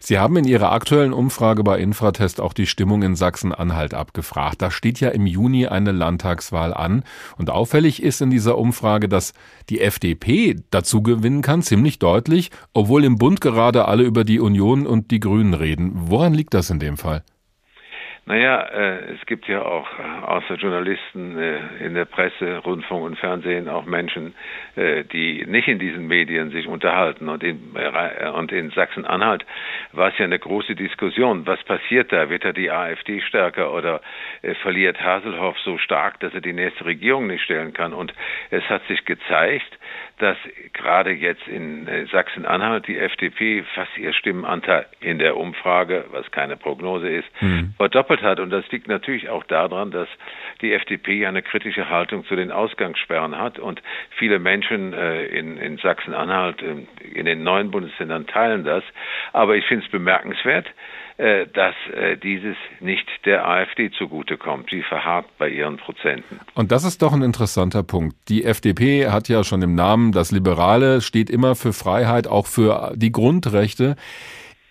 [0.00, 4.60] Sie haben in Ihrer aktuellen Umfrage bei Infratest auch die Stimmung in Sachsen-Anhalt abgefragt.
[4.60, 7.04] Da steht ja im Juni eine Landtagswahl an.
[7.38, 9.32] Und auffällig ist in dieser Umfrage, dass
[9.70, 14.86] die FDP dazu gewinnen kann, ziemlich deutlich, obwohl im Bund gerade alle über die Union
[14.86, 15.92] und die Grünen reden.
[15.94, 17.22] Woran liegt das in dem Fall?
[18.24, 23.18] Naja, äh, es gibt ja auch äh, außer Journalisten äh, in der Presse, Rundfunk und
[23.18, 24.34] Fernsehen auch Menschen,
[24.76, 27.28] äh, die nicht in diesen Medien sich unterhalten.
[27.28, 29.44] Und in, äh, und in Sachsen-Anhalt
[29.90, 31.48] war es ja eine große Diskussion.
[31.48, 32.30] Was passiert da?
[32.30, 34.00] Wird da die AfD stärker oder
[34.42, 37.92] äh, verliert Haselhoff so stark, dass er die nächste Regierung nicht stellen kann?
[37.92, 38.14] Und
[38.50, 39.78] es hat sich gezeigt,
[40.18, 40.36] dass
[40.72, 47.08] gerade jetzt in Sachsen-Anhalt die FDP fast ihr Stimmenanteil in der Umfrage, was keine Prognose
[47.08, 47.74] ist, mhm.
[48.12, 48.40] Verdoppelt hat.
[48.40, 50.08] Und das liegt natürlich auch daran, dass
[50.60, 53.82] die FDP eine kritische Haltung zu den Ausgangssperren hat und
[54.18, 58.84] viele Menschen äh, in, in Sachsen-Anhalt, in, äh, in den neuen Bundesländern teilen das.
[59.32, 60.66] Aber ich finde es bemerkenswert,
[61.18, 64.70] äh, dass äh, dieses nicht der AfD zugutekommt.
[64.70, 66.40] Sie verharrt bei ihren Prozenten.
[66.54, 68.16] Und das ist doch ein interessanter Punkt.
[68.28, 72.92] Die FDP hat ja schon im Namen das Liberale, steht immer für Freiheit, auch für
[72.96, 73.96] die Grundrechte.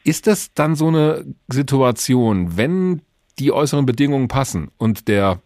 [0.04, 3.04] Ist das dann so eine Situation, wenn
[3.42, 5.42] die äußeren Bedingungen passen und der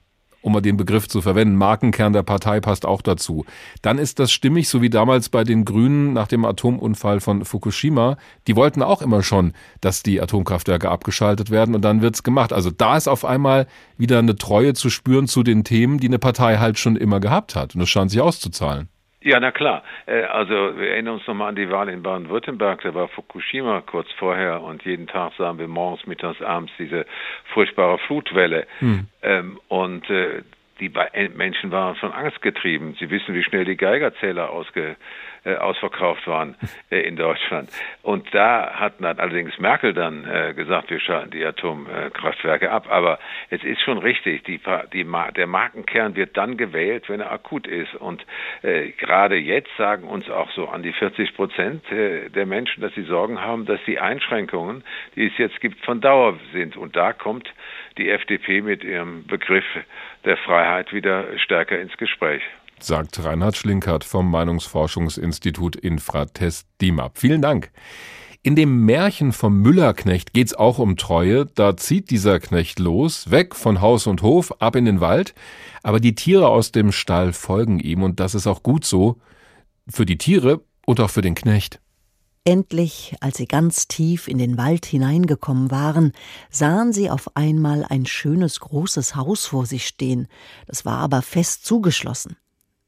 [0.45, 1.55] um mal den Begriff zu verwenden.
[1.55, 3.45] Markenkern der Partei passt auch dazu.
[3.81, 8.17] Dann ist das stimmig, so wie damals bei den Grünen nach dem Atomunfall von Fukushima.
[8.45, 12.53] Die wollten auch immer schon, dass die Atomkraftwerke abgeschaltet werden und dann wird's gemacht.
[12.53, 13.65] Also da ist auf einmal
[13.97, 17.55] wieder eine Treue zu spüren zu den Themen, die eine Partei halt schon immer gehabt
[17.55, 17.73] hat.
[17.73, 18.89] Und das scheint sich auszuzahlen.
[19.25, 19.83] Ja, na klar.
[20.05, 22.81] Äh, also wir erinnern uns nochmal an die Wahl in Baden-Württemberg.
[22.83, 27.07] Da war Fukushima kurz vorher und jeden Tag sahen wir morgens, mittags, abends diese
[27.45, 28.67] furchtbare Flutwelle.
[28.79, 29.07] Hm.
[29.23, 30.43] Ähm, und äh,
[30.79, 30.91] die
[31.35, 32.95] Menschen waren von Angst getrieben.
[32.99, 34.95] Sie wissen, wie schnell die Geigerzähler ausge
[35.45, 36.55] äh, ausverkauft waren
[36.89, 37.69] äh, in Deutschland.
[38.01, 42.88] Und da hat dann allerdings Merkel dann äh, gesagt, wir schalten die Atomkraftwerke ab.
[42.89, 44.60] Aber es ist schon richtig, die,
[44.93, 45.05] die,
[45.36, 47.93] der Markenkern wird dann gewählt, wenn er akut ist.
[47.95, 48.25] Und
[48.63, 52.93] äh, gerade jetzt sagen uns auch so an die 40 Prozent äh, der Menschen, dass
[52.95, 54.84] sie Sorgen haben, dass die Einschränkungen,
[55.15, 56.75] die es jetzt gibt, von Dauer sind.
[56.75, 57.47] Und da kommt
[57.97, 59.65] die FDP mit ihrem Begriff
[60.25, 62.41] der Freiheit wieder stärker ins Gespräch
[62.79, 67.17] sagt Reinhard Schlinkert vom Meinungsforschungsinstitut Infratest DIMAP.
[67.17, 67.71] Vielen Dank.
[68.45, 71.47] In dem Märchen vom Müllerknecht geht's auch um Treue.
[71.47, 75.33] Da zieht dieser Knecht los, weg von Haus und Hof, ab in den Wald.
[75.81, 79.17] Aber die Tiere aus dem Stall folgen ihm und das ist auch gut so.
[79.88, 81.79] Für die Tiere und auch für den Knecht.
[82.43, 86.11] Endlich, als sie ganz tief in den Wald hineingekommen waren,
[86.51, 90.27] sahen sie auf einmal ein schönes großes Haus vor sich stehen.
[90.67, 92.38] Das war aber fest zugeschlossen.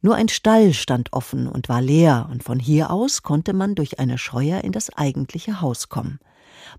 [0.01, 3.99] Nur ein Stall stand offen und war leer, und von hier aus konnte man durch
[3.99, 6.19] eine Scheuer in das eigentliche Haus kommen.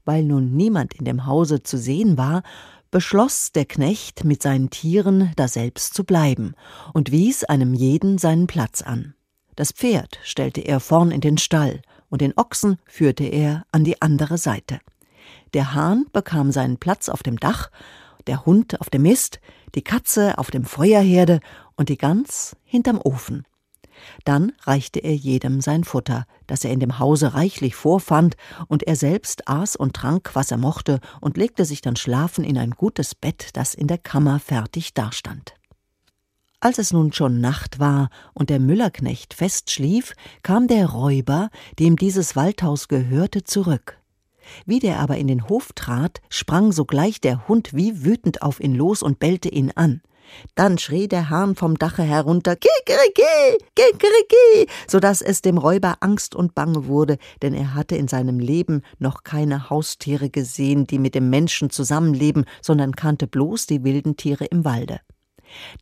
[0.05, 2.43] Weil nun niemand in dem Hause zu sehen war,
[2.91, 6.55] beschloss der Knecht mit seinen Tieren daselbst zu bleiben
[6.95, 9.15] und wies einem jeden seinen Platz an.
[9.57, 14.01] Das Pferd stellte er vorn in den Stall und den Ochsen führte er an die
[14.01, 14.79] andere Seite.
[15.55, 17.71] Der Hahn bekam seinen Platz auf dem Dach,
[18.27, 19.41] der Hund auf dem Mist,
[19.75, 21.41] die Katze auf dem Feuerherde
[21.79, 23.45] und die Gans hinterm Ofen.
[24.25, 28.37] Dann reichte er jedem sein Futter, das er in dem Hause reichlich vorfand,
[28.69, 32.59] und er selbst aß und trank, was er mochte, und legte sich dann schlafen in
[32.59, 35.55] ein gutes Bett, das in der Kammer fertig dastand.
[36.61, 41.97] Als es nun schon Nacht war und der Müllerknecht fest schlief, kam der Räuber, dem
[41.97, 43.99] dieses Waldhaus gehörte, zurück.
[44.67, 48.75] Wie der aber in den Hof trat, sprang sogleich der Hund wie wütend auf ihn
[48.75, 50.03] los und bellte ihn an.
[50.55, 56.35] Dann schrie der Hahn vom Dache herunter Kikeriki, Kikeriki, so dass es dem Räuber Angst
[56.35, 61.15] und Bange wurde, denn er hatte in seinem Leben noch keine Haustiere gesehen, die mit
[61.15, 65.01] dem Menschen zusammenleben, sondern kannte bloß die wilden Tiere im Walde.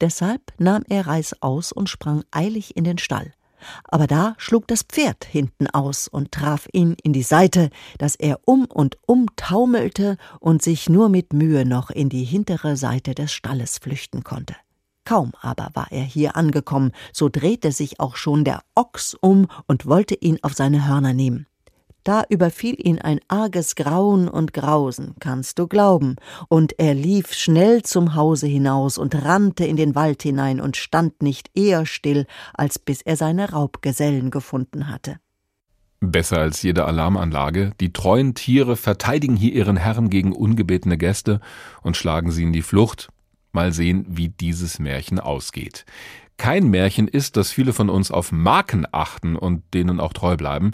[0.00, 3.32] Deshalb nahm er Reißaus und sprang eilig in den Stall
[3.84, 8.40] aber da schlug das Pferd hinten aus und traf ihn in die Seite, dass er
[8.44, 13.32] um und um taumelte und sich nur mit Mühe noch in die hintere Seite des
[13.32, 14.54] Stalles flüchten konnte.
[15.04, 19.86] Kaum aber war er hier angekommen, so drehte sich auch schon der Ochs um und
[19.86, 21.46] wollte ihn auf seine Hörner nehmen.
[22.06, 26.14] Da überfiel ihn ein arges Grauen und Grausen, kannst du glauben,
[26.46, 31.20] und er lief schnell zum Hause hinaus und rannte in den Wald hinein und stand
[31.20, 35.16] nicht eher still, als bis er seine Raubgesellen gefunden hatte.
[35.98, 41.40] Besser als jede Alarmanlage, die treuen Tiere verteidigen hier ihren Herrn gegen ungebetene Gäste
[41.82, 43.08] und schlagen sie in die Flucht.
[43.50, 45.84] Mal sehen, wie dieses Märchen ausgeht.
[46.36, 50.72] Kein Märchen ist, dass viele von uns auf Marken achten und denen auch treu bleiben.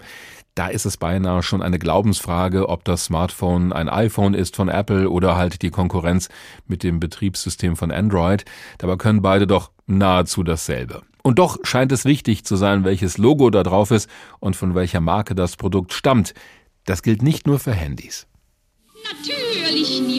[0.55, 5.09] Da ist es beinahe schon eine Glaubensfrage, ob das Smartphone ein iPhone ist von Apple
[5.09, 6.29] oder halt die Konkurrenz
[6.67, 8.45] mit dem Betriebssystem von Android.
[8.77, 11.01] Dabei können beide doch nahezu dasselbe.
[11.23, 14.07] Und doch scheint es wichtig zu sein, welches Logo da drauf ist
[14.39, 16.35] und von welcher Marke das Produkt stammt.
[16.85, 18.27] Das gilt nicht nur für Handys.
[19.03, 20.12] Natürlich Nivea.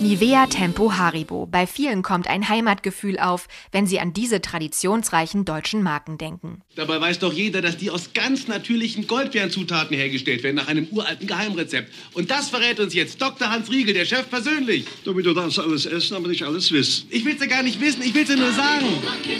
[0.00, 1.46] Nivea Tempo Haribo.
[1.46, 6.62] Bei vielen kommt ein Heimatgefühl auf, wenn sie an diese traditionsreichen deutschen Marken denken.
[6.76, 11.26] Dabei weiß doch jeder, dass die aus ganz natürlichen Goldbeerzutaten hergestellt werden, nach einem uralten
[11.26, 11.92] Geheimrezept.
[12.14, 13.50] Und das verrät uns jetzt Dr.
[13.50, 14.86] Hans Riegel, der Chef persönlich.
[15.04, 17.08] Damit du das alles essen, aber nicht alles wissen.
[17.10, 18.86] Ich will's ja gar nicht wissen, ich will's ja nur sagen.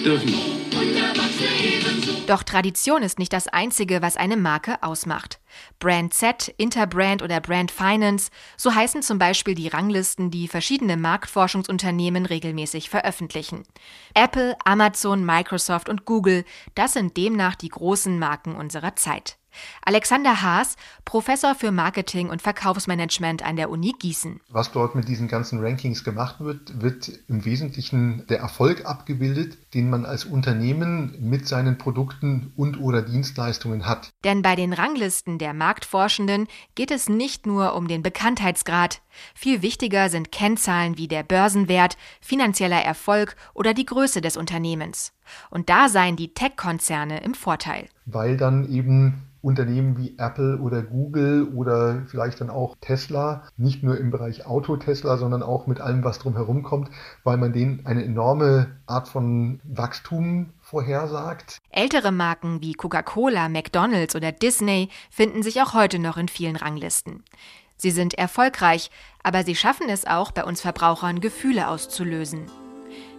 [0.04, 0.34] Dürfen.
[2.26, 5.40] Doch Tradition ist nicht das Einzige, was eine Marke ausmacht.
[5.78, 12.26] Brand Z, Interbrand oder Brand Finance, so heißen zum Beispiel die Ranglisten, die verschiedene Marktforschungsunternehmen
[12.26, 13.64] regelmäßig veröffentlichen.
[14.14, 19.38] Apple, Amazon, Microsoft und Google, das sind demnach die großen Marken unserer Zeit.
[19.84, 24.40] Alexander Haas, Professor für Marketing und Verkaufsmanagement an der Uni Gießen.
[24.50, 29.90] Was dort mit diesen ganzen Rankings gemacht wird, wird im Wesentlichen der Erfolg abgebildet, den
[29.90, 34.10] man als Unternehmen mit seinen Produkten und oder Dienstleistungen hat.
[34.24, 39.00] Denn bei den Ranglisten der Marktforschenden geht es nicht nur um den Bekanntheitsgrad.
[39.34, 45.12] Viel wichtiger sind Kennzahlen wie der Börsenwert, finanzieller Erfolg oder die Größe des Unternehmens.
[45.50, 47.88] Und da seien die Tech-Konzerne im Vorteil.
[48.06, 53.96] Weil dann eben Unternehmen wie Apple oder Google oder vielleicht dann auch Tesla, nicht nur
[53.96, 56.90] im Bereich Auto Tesla, sondern auch mit allem, was drumherum kommt,
[57.24, 61.56] weil man denen eine enorme Art von Wachstum vorhersagt.
[61.70, 67.24] Ältere Marken wie Coca-Cola, McDonald's oder Disney finden sich auch heute noch in vielen Ranglisten.
[67.78, 68.90] Sie sind erfolgreich,
[69.22, 72.50] aber sie schaffen es auch, bei uns Verbrauchern Gefühle auszulösen.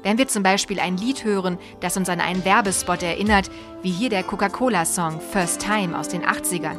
[0.01, 3.49] Wenn wir zum Beispiel ein Lied hören, das uns an einen Werbespot erinnert,
[3.81, 6.77] wie hier der Coca-Cola-Song First Time aus den 80ern.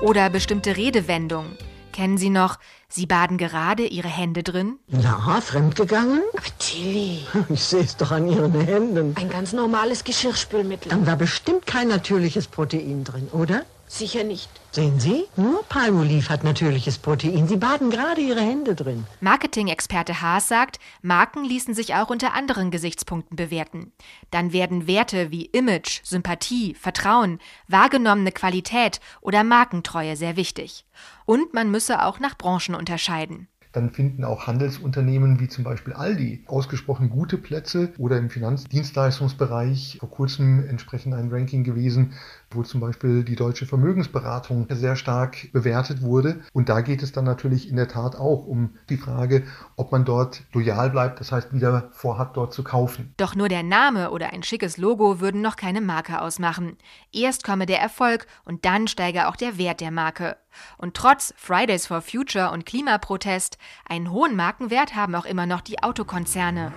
[0.00, 1.58] Oder bestimmte Redewendungen.
[1.92, 4.78] Kennen Sie noch, Sie baden gerade Ihre Hände drin?
[4.88, 6.22] Na, fremdgegangen?
[6.32, 7.26] Aber Tilly.
[7.50, 9.14] Ich sehe es doch an Ihren Händen.
[9.16, 10.88] Ein ganz normales Geschirrspülmittel.
[10.88, 13.64] Dann war bestimmt kein natürliches Protein drin, oder?
[13.86, 14.48] Sicher nicht.
[14.72, 15.24] Sehen Sie?
[15.34, 17.48] Nur Palmolive hat natürliches Protein.
[17.48, 19.04] Sie baden gerade Ihre Hände drin.
[19.20, 23.90] Marketing-Experte Haas sagt, Marken ließen sich auch unter anderen Gesichtspunkten bewerten.
[24.30, 30.84] Dann werden Werte wie Image, Sympathie, Vertrauen, wahrgenommene Qualität oder Markentreue sehr wichtig.
[31.24, 36.44] Und man müsse auch nach Branchen unterscheiden dann finden auch Handelsunternehmen wie zum Beispiel Aldi
[36.46, 42.14] ausgesprochen gute Plätze oder im Finanzdienstleistungsbereich vor kurzem entsprechend ein Ranking gewesen,
[42.52, 46.40] wo zum Beispiel die deutsche Vermögensberatung sehr stark bewertet wurde.
[46.52, 49.44] Und da geht es dann natürlich in der Tat auch um die Frage,
[49.76, 53.14] ob man dort loyal bleibt, das heißt wieder vorhat, dort zu kaufen.
[53.16, 56.76] Doch nur der Name oder ein schickes Logo würden noch keine Marke ausmachen.
[57.12, 60.36] Erst komme der Erfolg und dann steige auch der Wert der Marke.
[60.76, 63.58] Und trotz Fridays for Future und Klimaprotest,
[63.88, 66.72] einen hohen Markenwert haben auch immer noch die Autokonzerne.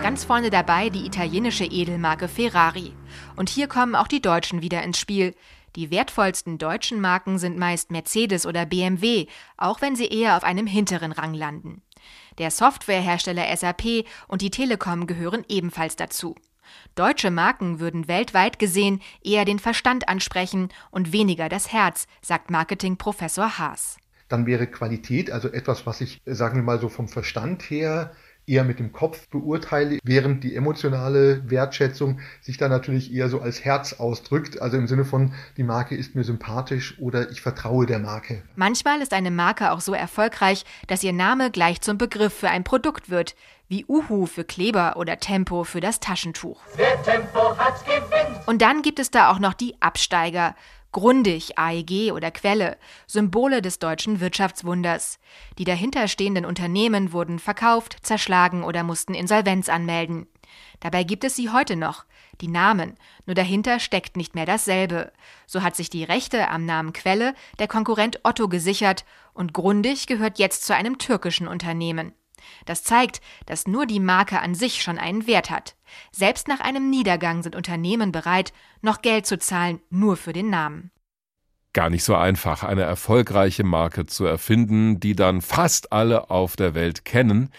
[0.00, 2.92] Ganz vorne dabei die italienische Edelmarke Ferrari.
[3.36, 5.34] Und hier kommen auch die Deutschen wieder ins Spiel.
[5.76, 10.66] Die wertvollsten deutschen Marken sind meist Mercedes oder BMW, auch wenn sie eher auf einem
[10.66, 11.82] hinteren Rang landen.
[12.38, 16.34] Der Softwarehersteller SAP und die Telekom gehören ebenfalls dazu.
[16.94, 23.58] Deutsche Marken würden weltweit gesehen eher den Verstand ansprechen und weniger das Herz, sagt Marketingprofessor
[23.58, 23.96] Haas.
[24.28, 28.12] Dann wäre Qualität, also etwas, was ich, sagen wir mal so vom Verstand her
[28.46, 33.64] eher mit dem Kopf beurteile, während die emotionale Wertschätzung sich dann natürlich eher so als
[33.64, 37.98] Herz ausdrückt, also im Sinne von, die Marke ist mir sympathisch oder ich vertraue der
[37.98, 38.42] Marke.
[38.56, 42.64] Manchmal ist eine Marke auch so erfolgreich, dass ihr Name gleich zum Begriff für ein
[42.64, 43.34] Produkt wird,
[43.68, 46.60] wie Uhu für Kleber oder Tempo für das Taschentuch.
[46.76, 48.46] Wer Tempo hat, gewinnt.
[48.46, 50.54] Und dann gibt es da auch noch die Absteiger,
[50.92, 52.76] Grundig, AEG oder Quelle,
[53.06, 55.18] Symbole des deutschen Wirtschaftswunders.
[55.58, 60.26] Die dahinterstehenden Unternehmen wurden verkauft, zerschlagen oder mussten Insolvenz anmelden.
[60.80, 62.04] Dabei gibt es sie heute noch,
[62.40, 65.12] die Namen, nur dahinter steckt nicht mehr dasselbe.
[65.46, 70.38] So hat sich die Rechte am Namen Quelle der Konkurrent Otto gesichert und Grundig gehört
[70.38, 72.12] jetzt zu einem türkischen Unternehmen.
[72.64, 75.76] Das zeigt, dass nur die Marke an sich schon einen Wert hat.
[76.10, 80.90] Selbst nach einem Niedergang sind Unternehmen bereit, noch Geld zu zahlen, nur für den Namen.
[81.74, 86.74] Gar nicht so einfach, eine erfolgreiche Marke zu erfinden, die dann fast alle auf der
[86.74, 87.50] Welt kennen.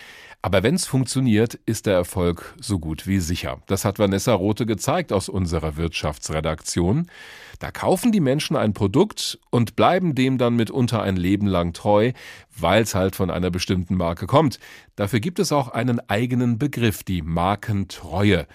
[0.44, 3.62] Aber wenn es funktioniert, ist der Erfolg so gut wie sicher.
[3.66, 7.08] Das hat Vanessa Rothe gezeigt aus unserer Wirtschaftsredaktion.
[7.64, 12.12] Da kaufen die Menschen ein Produkt und bleiben dem dann mitunter ein Leben lang treu,
[12.60, 14.60] weil es halt von einer bestimmten Marke kommt.
[14.98, 18.48] Dafür gibt es auch einen eigenen Begriff, die Markentreue.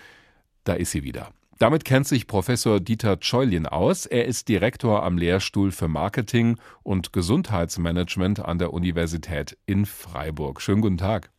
[0.65, 1.31] Da ist sie wieder.
[1.59, 4.05] Damit kennt sich Professor Dieter Scheulien aus.
[4.05, 10.61] Er ist Direktor am Lehrstuhl für Marketing und Gesundheitsmanagement an der Universität in Freiburg.
[10.61, 11.31] Schönen guten Tag.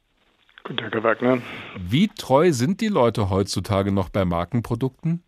[0.63, 1.41] Guten Tag, Herr Wagner.
[1.77, 5.21] Wie treu sind die Leute heutzutage noch bei Markenprodukten?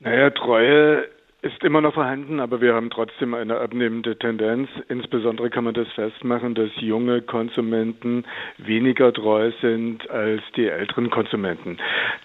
[0.00, 1.08] Naja, Treue
[1.44, 4.68] ist immer noch vorhanden, aber wir haben trotzdem eine abnehmende Tendenz.
[4.88, 8.24] Insbesondere kann man das festmachen, dass junge Konsumenten
[8.56, 11.76] weniger treu sind als die älteren Konsumenten.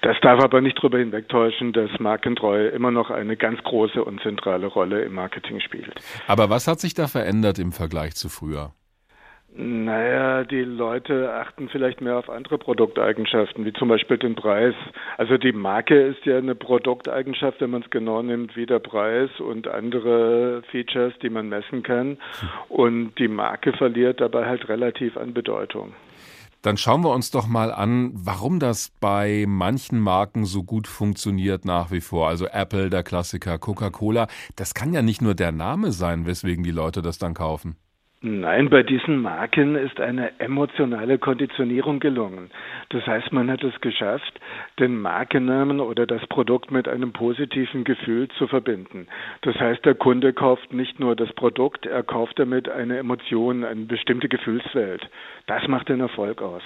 [0.02, 4.68] Das darf aber nicht darüber hinwegtäuschen, dass Markentreue immer noch eine ganz große und zentrale
[4.68, 5.94] Rolle im Marketing spielt.
[6.28, 8.72] Aber was hat sich da verändert im Vergleich zu früher?
[9.62, 14.74] Naja, die Leute achten vielleicht mehr auf andere Produkteigenschaften, wie zum Beispiel den Preis.
[15.18, 19.30] Also die Marke ist ja eine Produkteigenschaft, wenn man es genau nimmt, wie der Preis
[19.42, 22.20] und andere Features, die man messen kann.
[22.70, 25.92] Und die Marke verliert dabei halt relativ an Bedeutung.
[26.62, 31.66] Dann schauen wir uns doch mal an, warum das bei manchen Marken so gut funktioniert
[31.66, 32.30] nach wie vor.
[32.30, 34.28] Also Apple, der Klassiker, Coca-Cola.
[34.56, 37.76] Das kann ja nicht nur der Name sein, weswegen die Leute das dann kaufen.
[38.22, 42.52] Nein, bei diesen Marken ist eine emotionale Konditionierung gelungen.
[42.90, 44.42] Das heißt, man hat es geschafft,
[44.78, 49.08] den Markennamen oder das Produkt mit einem positiven Gefühl zu verbinden.
[49.44, 53.86] Das heißt, der Kunde kauft nicht nur das Produkt, er kauft damit eine Emotion, eine
[53.86, 55.10] bestimmte Gefühlswelt.
[55.48, 56.64] Das macht den Erfolg aus.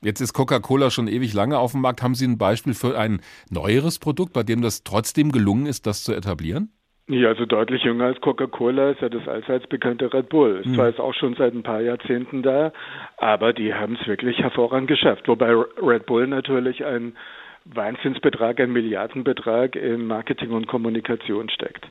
[0.00, 2.02] Jetzt ist Coca-Cola schon ewig lange auf dem Markt.
[2.02, 3.20] Haben Sie ein Beispiel für ein
[3.50, 6.70] neueres Produkt, bei dem das trotzdem gelungen ist, das zu etablieren?
[7.08, 10.60] Ja, also deutlich jünger als Coca-Cola ist ja das allseits bekannte Red Bull.
[10.60, 10.74] Ist mhm.
[10.74, 12.72] zwar jetzt auch schon seit ein paar Jahrzehnten da,
[13.16, 15.28] aber die haben es wirklich hervorragend geschafft.
[15.28, 17.16] Wobei Red Bull natürlich ein
[17.64, 21.86] Wahnsinnsbetrag, ein Milliardenbetrag in Marketing und Kommunikation steckt.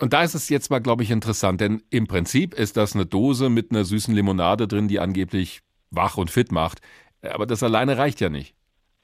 [0.00, 3.06] Und da ist es jetzt mal, glaube ich, interessant, denn im Prinzip ist das eine
[3.06, 6.80] Dose mit einer süßen Limonade drin, die angeblich wach und fit macht.
[7.22, 8.54] Aber das alleine reicht ja nicht.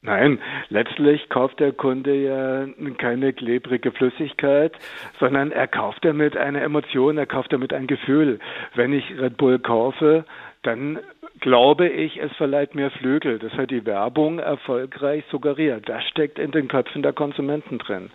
[0.07, 0.38] Nein,
[0.68, 2.66] letztlich kauft der Kunde ja
[2.98, 4.74] keine klebrige Flüssigkeit,
[5.18, 8.38] sondern er kauft damit eine Emotion, er kauft damit ein Gefühl.
[8.74, 10.26] Wenn ich Red Bull kaufe,
[10.62, 10.98] dann
[11.40, 13.38] glaube ich, es verleiht mir Flügel.
[13.38, 15.88] Das hat die Werbung erfolgreich suggeriert.
[15.88, 18.11] Das steckt in den Köpfen der Konsumenten drin.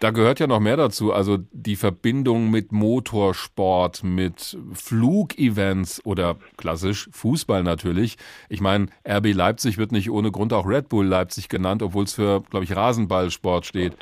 [0.00, 1.12] Da gehört ja noch mehr dazu.
[1.12, 8.16] Also die Verbindung mit Motorsport, mit Flugevents oder klassisch Fußball natürlich.
[8.48, 12.14] Ich meine, RB Leipzig wird nicht ohne Grund auch Red Bull Leipzig genannt, obwohl es
[12.14, 13.94] für, glaube ich, Rasenballsport steht.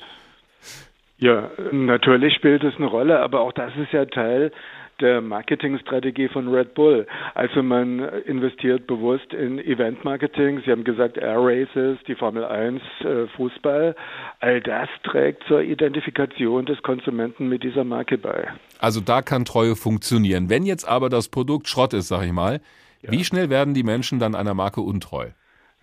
[1.19, 4.53] Ja, natürlich spielt es eine Rolle, aber auch das ist ja Teil
[5.01, 7.07] der Marketingstrategie von Red Bull.
[7.35, 10.63] Also man investiert bewusst in Event-Marketing.
[10.65, 13.95] Sie haben gesagt Air Races, die Formel 1, äh, Fußball.
[14.41, 18.49] All das trägt zur Identifikation des Konsumenten mit dieser Marke bei.
[18.79, 20.51] Also da kann Treue funktionieren.
[20.51, 22.61] Wenn jetzt aber das Produkt Schrott ist, sag ich mal,
[23.03, 23.11] ja.
[23.11, 25.31] wie schnell werden die Menschen dann einer Marke untreu?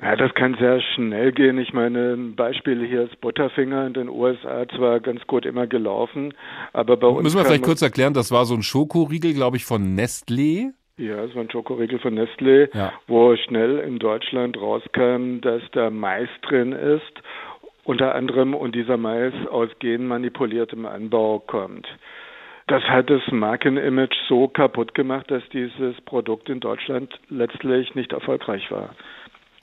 [0.01, 1.57] Ja, das kann sehr schnell gehen.
[1.57, 6.33] Ich meine, ein Beispiel hier ist Butterfinger in den USA zwar ganz gut immer gelaufen,
[6.73, 7.23] aber bei uns.
[7.23, 10.71] Müssen wir vielleicht kurz erklären, das war so ein Schokoriegel, glaube ich, von Nestlé.
[10.97, 12.91] Ja, es war ein Schokoriegel von Nestlé, ja.
[13.07, 17.13] wo schnell in Deutschland rauskam, dass da Mais drin ist,
[17.83, 21.87] unter anderem, und dieser Mais aus genmanipuliertem Anbau kommt.
[22.67, 28.71] Das hat das Markenimage so kaputt gemacht, dass dieses Produkt in Deutschland letztlich nicht erfolgreich
[28.71, 28.95] war.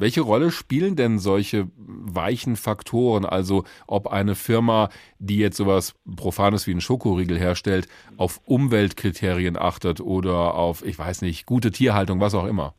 [0.00, 3.26] Welche Rolle spielen denn solche weichen Faktoren?
[3.26, 4.88] Also ob eine Firma,
[5.18, 7.86] die jetzt sowas Profanes wie einen Schokoriegel herstellt,
[8.16, 12.74] auf Umweltkriterien achtet oder auf, ich weiß nicht, gute Tierhaltung, was auch immer?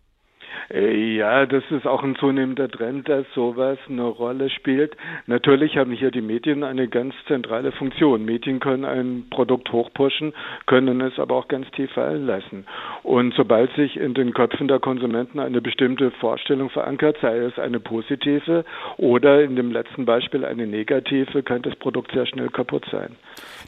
[0.73, 4.95] Äh, ja, das ist auch ein zunehmender Trend, dass sowas eine Rolle spielt.
[5.27, 8.25] Natürlich haben hier die Medien eine ganz zentrale Funktion.
[8.25, 10.33] Medien können ein Produkt hochpushen,
[10.65, 12.65] können es aber auch ganz tief fallen lassen.
[13.03, 17.79] Und sobald sich in den Köpfen der Konsumenten eine bestimmte Vorstellung verankert, sei es eine
[17.79, 18.65] positive
[18.97, 23.15] oder in dem letzten Beispiel eine negative, kann das Produkt sehr schnell kaputt sein.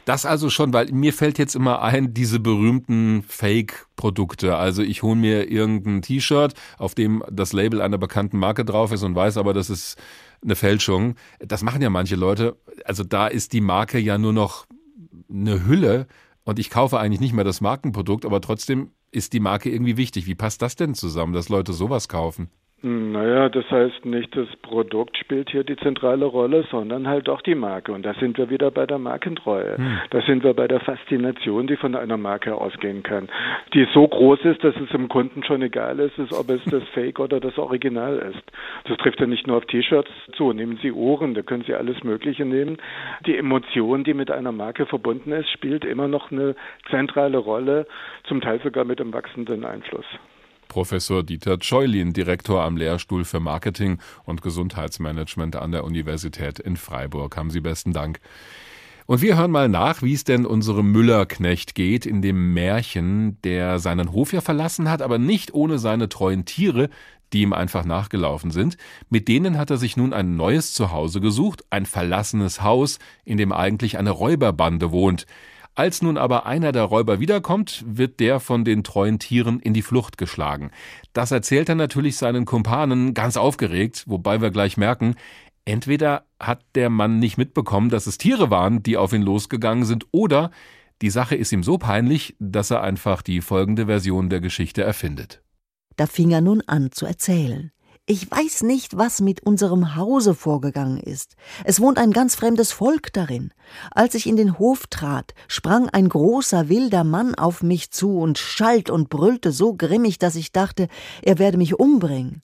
[0.04, 4.56] Das also schon, weil mir fällt jetzt immer ein, diese berühmten Fake-Produkte.
[4.56, 9.02] Also ich hole mir irgendein T-Shirt, auf dem das Label einer bekannten Marke drauf ist
[9.02, 9.96] und weiß aber, das ist
[10.42, 11.14] eine Fälschung.
[11.38, 12.56] Das machen ja manche Leute.
[12.84, 14.66] Also da ist die Marke ja nur noch
[15.30, 16.06] eine Hülle
[16.44, 20.26] und ich kaufe eigentlich nicht mehr das Markenprodukt, aber trotzdem ist die Marke irgendwie wichtig.
[20.26, 22.50] Wie passt das denn zusammen, dass Leute sowas kaufen?
[22.86, 27.54] Naja, das heißt nicht, das Produkt spielt hier die zentrale Rolle, sondern halt auch die
[27.54, 27.92] Marke.
[27.92, 29.78] Und da sind wir wieder bei der Markentreue.
[29.78, 30.00] Hm.
[30.10, 33.30] Da sind wir bei der Faszination, die von einer Marke ausgehen kann.
[33.72, 36.82] Die so groß ist, dass es dem Kunden schon egal ist, ist ob es das
[36.92, 38.44] Fake oder das Original ist.
[38.86, 40.52] Das trifft ja nicht nur auf T-Shirts zu.
[40.52, 42.76] Nehmen Sie Uhren, da können Sie alles Mögliche nehmen.
[43.24, 46.54] Die Emotion, die mit einer Marke verbunden ist, spielt immer noch eine
[46.90, 47.86] zentrale Rolle,
[48.24, 50.04] zum Teil sogar mit einem wachsenden Einfluss.
[50.74, 57.36] Professor Dieter Scheulin, Direktor am Lehrstuhl für Marketing und Gesundheitsmanagement an der Universität in Freiburg.
[57.36, 58.18] Haben Sie besten Dank.
[59.06, 63.78] Und wir hören mal nach, wie es denn unserem Müllerknecht geht in dem Märchen, der
[63.78, 66.90] seinen Hof ja verlassen hat, aber nicht ohne seine treuen Tiere,
[67.32, 68.76] die ihm einfach nachgelaufen sind.
[69.08, 73.52] Mit denen hat er sich nun ein neues Zuhause gesucht, ein verlassenes Haus, in dem
[73.52, 75.26] eigentlich eine Räuberbande wohnt.
[75.76, 79.82] Als nun aber einer der Räuber wiederkommt, wird der von den treuen Tieren in die
[79.82, 80.70] Flucht geschlagen.
[81.12, 85.16] Das erzählt er natürlich seinen Kumpanen ganz aufgeregt, wobei wir gleich merken,
[85.64, 90.06] entweder hat der Mann nicht mitbekommen, dass es Tiere waren, die auf ihn losgegangen sind,
[90.12, 90.52] oder
[91.02, 95.42] die Sache ist ihm so peinlich, dass er einfach die folgende Version der Geschichte erfindet.
[95.96, 97.72] Da fing er nun an zu erzählen.
[98.06, 101.36] Ich weiß nicht, was mit unserem Hause vorgegangen ist.
[101.64, 103.50] Es wohnt ein ganz fremdes Volk darin.
[103.92, 108.36] Als ich in den Hof trat, sprang ein großer wilder Mann auf mich zu und
[108.36, 110.88] schalt und brüllte so grimmig, dass ich dachte,
[111.22, 112.42] er werde mich umbringen.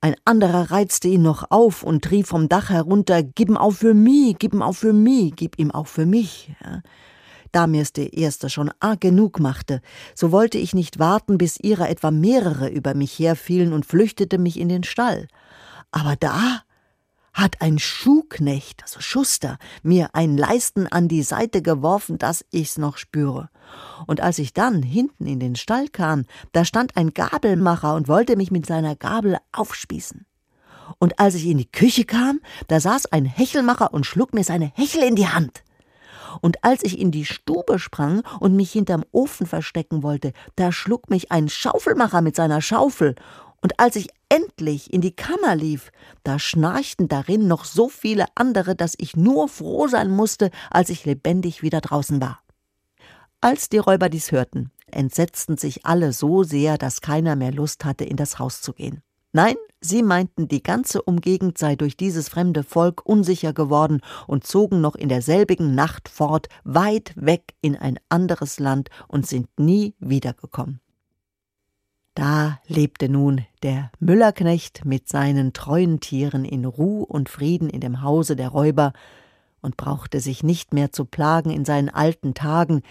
[0.00, 3.94] Ein anderer reizte ihn noch auf und rief vom Dach herunter, gib ihm auch für
[3.94, 6.52] mich, gib ihm auch für mich, gib ihm auch für mich.
[6.62, 6.82] Ja.
[7.52, 9.80] Da mir's der Erste schon arg genug machte,
[10.14, 14.58] so wollte ich nicht warten, bis ihrer etwa mehrere über mich herfielen und flüchtete mich
[14.58, 15.26] in den Stall.
[15.90, 16.62] Aber da
[17.32, 22.96] hat ein Schuhknecht, also Schuster, mir ein Leisten an die Seite geworfen, dass ich's noch
[22.96, 23.48] spüre.
[24.06, 28.36] Und als ich dann hinten in den Stall kam, da stand ein Gabelmacher und wollte
[28.36, 30.26] mich mit seiner Gabel aufspießen.
[30.98, 34.72] Und als ich in die Küche kam, da saß ein Hechelmacher und schlug mir seine
[34.74, 35.62] Hechel in die Hand.
[36.40, 41.10] Und als ich in die Stube sprang und mich hinterm Ofen verstecken wollte, da schlug
[41.10, 43.14] mich ein Schaufelmacher mit seiner Schaufel.
[43.62, 45.92] Und als ich endlich in die Kammer lief,
[46.24, 51.04] da schnarchten darin noch so viele andere, dass ich nur froh sein musste, als ich
[51.04, 52.40] lebendig wieder draußen war.
[53.42, 58.04] Als die Räuber dies hörten, entsetzten sich alle so sehr, dass keiner mehr Lust hatte,
[58.04, 59.02] in das Haus zu gehen.
[59.32, 64.80] Nein, sie meinten, die ganze Umgegend sei durch dieses fremde Volk unsicher geworden und zogen
[64.80, 70.80] noch in derselbigen Nacht fort, weit weg in ein anderes Land und sind nie wiedergekommen.
[72.14, 78.02] Da lebte nun der Müllerknecht mit seinen treuen Tieren in Ruh und Frieden in dem
[78.02, 78.92] Hause der Räuber
[79.62, 82.82] und brauchte sich nicht mehr zu plagen in seinen alten Tagen,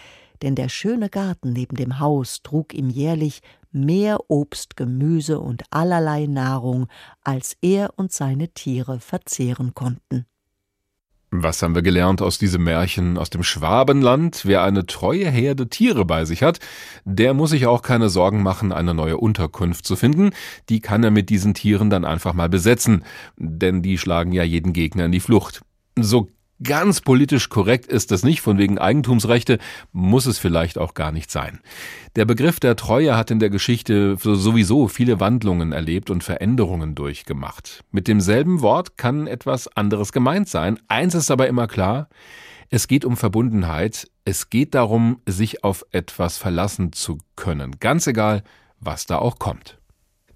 [0.41, 3.41] denn der schöne Garten neben dem Haus trug ihm jährlich
[3.71, 6.87] mehr Obst, Gemüse und allerlei Nahrung,
[7.23, 10.25] als er und seine Tiere verzehren konnten.
[11.31, 14.41] Was haben wir gelernt aus diesem Märchen aus dem Schwabenland?
[14.45, 16.59] Wer eine treue Herde Tiere bei sich hat,
[17.05, 20.31] der muss sich auch keine Sorgen machen, eine neue Unterkunft zu finden.
[20.69, 23.03] Die kann er mit diesen Tieren dann einfach mal besetzen,
[23.37, 25.61] denn die schlagen ja jeden Gegner in die Flucht.
[25.95, 26.29] So
[26.61, 29.59] Ganz politisch korrekt ist es nicht, von wegen Eigentumsrechte
[29.93, 31.61] muss es vielleicht auch gar nicht sein.
[32.17, 37.85] Der Begriff der Treue hat in der Geschichte sowieso viele Wandlungen erlebt und Veränderungen durchgemacht.
[37.91, 40.77] Mit demselben Wort kann etwas anderes gemeint sein.
[40.89, 42.09] Eins ist aber immer klar,
[42.69, 48.43] es geht um Verbundenheit, es geht darum, sich auf etwas verlassen zu können, ganz egal,
[48.81, 49.78] was da auch kommt.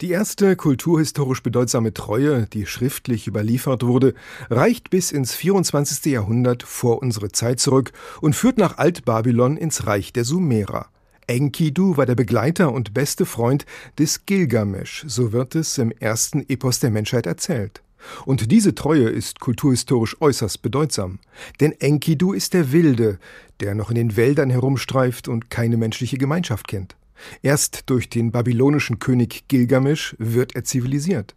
[0.03, 4.15] Die erste kulturhistorisch bedeutsame Treue, die schriftlich überliefert wurde,
[4.49, 6.11] reicht bis ins 24.
[6.11, 10.87] Jahrhundert vor unsere Zeit zurück und führt nach Altbabylon ins Reich der Sumerer.
[11.27, 13.65] Enkidu war der Begleiter und beste Freund
[13.97, 17.81] des Gilgamesch, so wird es im ersten Epos der Menschheit erzählt.
[18.25, 21.19] Und diese Treue ist kulturhistorisch äußerst bedeutsam.
[21.61, 23.19] Denn Enkidu ist der Wilde,
[23.61, 26.97] der noch in den Wäldern herumstreift und keine menschliche Gemeinschaft kennt.
[27.41, 31.35] Erst durch den babylonischen König Gilgamesch wird er zivilisiert.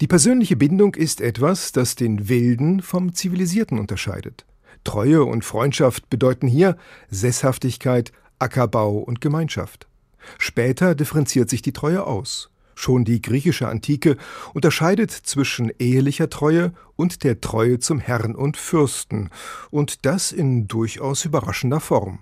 [0.00, 4.46] Die persönliche Bindung ist etwas, das den Wilden vom Zivilisierten unterscheidet.
[4.84, 6.76] Treue und Freundschaft bedeuten hier
[7.10, 9.88] Sesshaftigkeit, Ackerbau und Gemeinschaft.
[10.38, 12.50] Später differenziert sich die Treue aus.
[12.74, 14.16] Schon die griechische Antike
[14.52, 19.30] unterscheidet zwischen ehelicher Treue und der Treue zum Herrn und Fürsten,
[19.70, 22.18] und das in durchaus überraschender Form.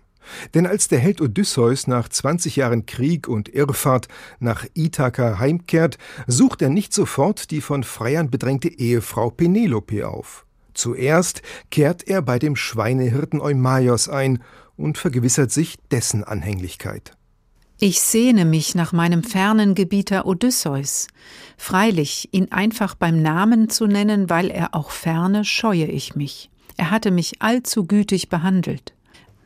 [0.55, 4.09] Denn als der Held Odysseus nach 20 Jahren Krieg und Irrfahrt
[4.39, 10.47] nach Ithaka heimkehrt, sucht er nicht sofort die von Freiern bedrängte Ehefrau Penelope auf.
[10.75, 14.43] Zuerst kehrt er bei dem Schweinehirten Eumaios ein
[14.77, 17.12] und vergewissert sich dessen Anhänglichkeit.
[17.81, 21.09] Ich sehne mich nach meinem fernen Gebieter Odysseus.
[21.57, 26.51] Freilich, ihn einfach beim Namen zu nennen, weil er auch ferne, scheue ich mich.
[26.77, 28.94] Er hatte mich allzu gütig behandelt.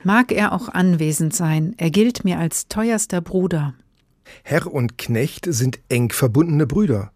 [0.04, 3.74] Mag er auch anwesend sein, er gilt mir als teuerster Bruder.
[4.44, 7.10] Herr und Knecht sind eng verbundene Brüder.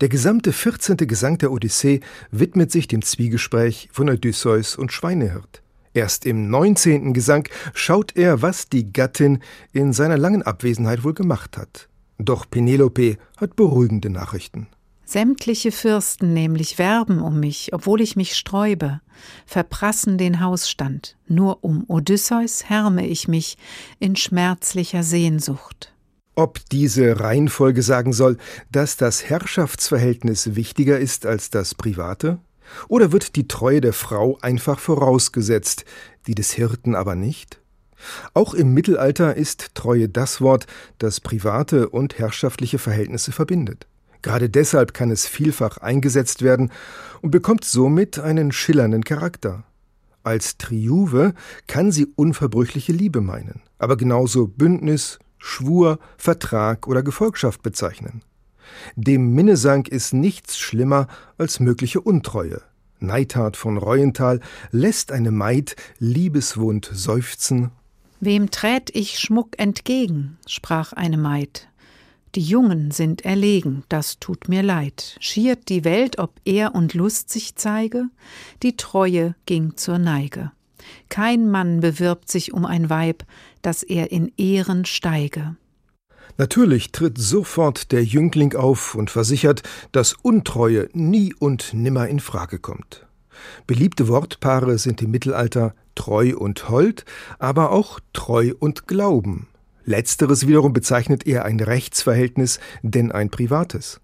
[0.00, 0.96] Der gesamte 14.
[0.96, 5.62] Gesang der Odyssee widmet sich dem Zwiegespräch von Odysseus und Schweinehirt.
[5.94, 7.12] Erst im 19.
[7.12, 9.40] Gesang schaut er, was die Gattin
[9.72, 11.88] in seiner langen Abwesenheit wohl gemacht hat.
[12.18, 14.68] Doch Penelope hat beruhigende Nachrichten.
[15.12, 19.02] Sämtliche Fürsten nämlich werben um mich, obwohl ich mich sträube,
[19.44, 23.58] verprassen den Hausstand, nur um Odysseus härme ich mich
[23.98, 25.92] in schmerzlicher Sehnsucht.
[26.34, 28.38] Ob diese Reihenfolge sagen soll,
[28.70, 32.38] dass das Herrschaftsverhältnis wichtiger ist als das Private?
[32.88, 35.84] Oder wird die Treue der Frau einfach vorausgesetzt,
[36.26, 37.60] die des Hirten aber nicht?
[38.32, 43.86] Auch im Mittelalter ist Treue das Wort, das private und herrschaftliche Verhältnisse verbindet.
[44.22, 46.70] Gerade deshalb kann es vielfach eingesetzt werden
[47.20, 49.64] und bekommt somit einen schillernden Charakter.
[50.22, 51.34] Als Triuve
[51.66, 58.22] kann sie unverbrüchliche Liebe meinen, aber genauso Bündnis, Schwur, Vertrag oder Gefolgschaft bezeichnen.
[58.94, 62.62] Dem Minnesang ist nichts schlimmer als mögliche Untreue.
[63.00, 67.72] Neidhard von Reuenthal lässt eine Maid liebeswund seufzen.
[68.20, 70.38] Wem trät ich Schmuck entgegen?
[70.46, 71.68] sprach eine Maid.
[72.34, 75.16] Die Jungen sind erlegen, das tut mir leid.
[75.20, 78.06] Schiert die Welt, ob er und Lust sich zeige?
[78.62, 80.50] Die Treue ging zur Neige.
[81.10, 83.24] Kein Mann bewirbt sich um ein Weib,
[83.60, 85.56] dass er in Ehren steige.
[86.38, 89.62] Natürlich tritt sofort der Jüngling auf und versichert,
[89.92, 93.06] dass Untreue nie und nimmer in Frage kommt.
[93.66, 97.04] Beliebte Wortpaare sind im Mittelalter treu und hold,
[97.38, 99.48] aber auch treu und glauben.
[99.84, 104.00] Letzteres wiederum bezeichnet eher ein Rechtsverhältnis, denn ein privates.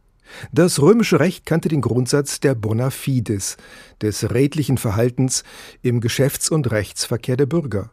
[0.53, 3.57] Das römische Recht kannte den Grundsatz der bona fides,
[4.03, 5.45] des redlichen Verhaltens
[5.83, 7.91] im Geschäfts- und Rechtsverkehr der Bürger.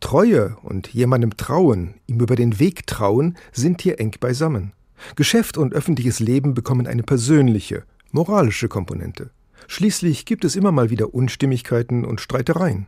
[0.00, 4.72] Treue und jemandem trauen, ihm über den Weg trauen, sind hier eng beisammen.
[5.16, 9.30] Geschäft und öffentliches Leben bekommen eine persönliche, moralische Komponente.
[9.68, 12.86] Schließlich gibt es immer mal wieder Unstimmigkeiten und Streitereien.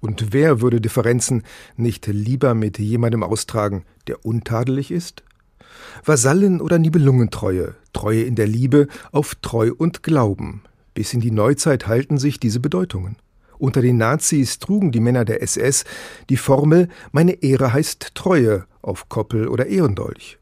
[0.00, 1.42] Und wer würde Differenzen
[1.76, 5.22] nicht lieber mit jemandem austragen, der untadelig ist?
[6.04, 10.62] Vasallen- oder Nibelungentreue, Treue in der Liebe auf Treu und Glauben.
[10.94, 13.16] Bis in die Neuzeit halten sich diese Bedeutungen.
[13.58, 15.84] Unter den Nazis trugen die Männer der SS
[16.30, 20.38] die Formel Meine Ehre heißt Treue auf Koppel oder Ehrendolch.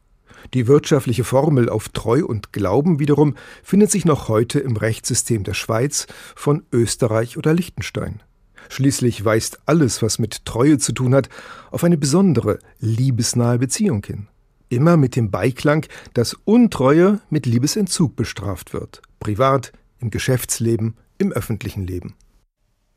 [0.53, 5.55] Die wirtschaftliche Formel auf Treu und Glauben wiederum findet sich noch heute im Rechtssystem der
[5.55, 8.21] Schweiz, von Österreich oder Liechtenstein.
[8.69, 11.29] Schließlich weist alles, was mit Treue zu tun hat,
[11.71, 14.27] auf eine besondere, liebesnahe Beziehung hin.
[14.69, 19.01] Immer mit dem Beiklang, dass Untreue mit Liebesentzug bestraft wird.
[19.19, 22.15] Privat, im Geschäftsleben, im öffentlichen Leben.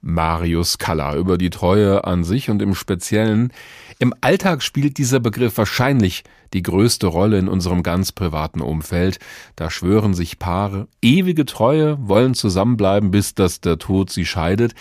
[0.02, 3.52] Marius Kalla über die Treue an sich und im Speziellen.
[3.98, 9.18] Im Alltag spielt dieser Begriff wahrscheinlich die größte Rolle in unserem ganz privaten Umfeld.
[9.56, 14.74] Da schwören sich Paare ewige Treue, wollen zusammenbleiben, bis dass der Tod sie scheidet.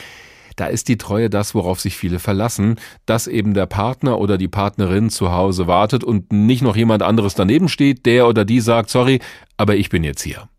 [0.60, 4.50] Da ist die Treue das, worauf sich viele verlassen, dass eben der Partner oder die
[4.50, 8.90] Partnerin zu Hause wartet und nicht noch jemand anderes daneben steht, der oder die sagt,
[8.90, 9.22] sorry,
[9.56, 10.50] aber ich bin jetzt hier.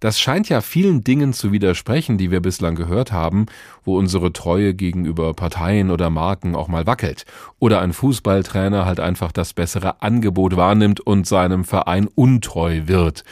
[0.00, 3.44] Das scheint ja vielen Dingen zu widersprechen, die wir bislang gehört haben,
[3.84, 7.26] wo unsere Treue gegenüber Parteien oder Marken auch mal wackelt.
[7.58, 13.24] Oder ein Fußballtrainer halt einfach das bessere Angebot wahrnimmt und seinem Verein untreu wird.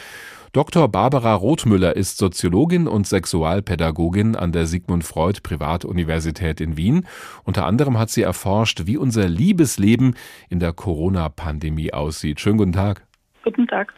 [0.53, 0.87] Dr.
[0.87, 7.07] Barbara Rothmüller ist Soziologin und Sexualpädagogin an der Sigmund Freud Privatuniversität in Wien.
[7.45, 10.15] Unter anderem hat sie erforscht, wie unser Liebesleben
[10.51, 12.39] in der Corona-Pandemie aussieht.
[12.39, 13.07] Schönen guten Tag.
[13.43, 13.95] Guten Tag.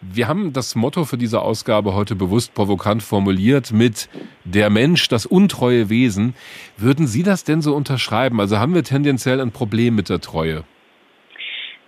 [0.00, 4.08] Wir haben das Motto für diese Ausgabe heute bewusst provokant formuliert mit
[4.44, 6.34] der Mensch, das untreue Wesen.
[6.76, 8.38] Würden Sie das denn so unterschreiben?
[8.38, 10.62] Also haben wir tendenziell ein Problem mit der Treue?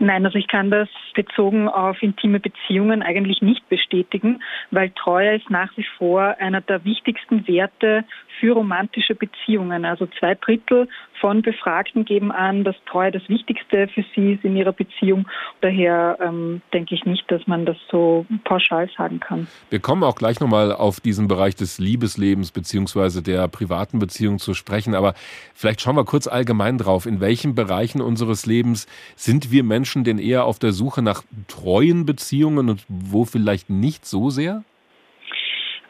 [0.02, 5.50] Nein, also ich kann das bezogen auf intime Beziehungen eigentlich nicht bestätigen, weil Treue ist
[5.50, 8.04] nach wie vor einer der wichtigsten Werte
[8.40, 9.84] für romantische Beziehungen.
[9.84, 10.88] Also zwei Drittel
[11.20, 15.28] von Befragten geben an, dass Treue das Wichtigste für sie ist in ihrer Beziehung.
[15.60, 19.46] Daher ähm, denke ich nicht, dass man das so pauschal sagen kann.
[19.68, 24.54] Wir kommen auch gleich nochmal auf diesen Bereich des Liebeslebens beziehungsweise der privaten Beziehung zu
[24.54, 24.94] sprechen.
[24.94, 25.14] Aber
[25.54, 27.04] vielleicht schauen wir kurz allgemein drauf.
[27.06, 32.06] In welchen Bereichen unseres Lebens sind wir Menschen denn eher auf der Suche nach treuen
[32.06, 34.64] Beziehungen und wo vielleicht nicht so sehr?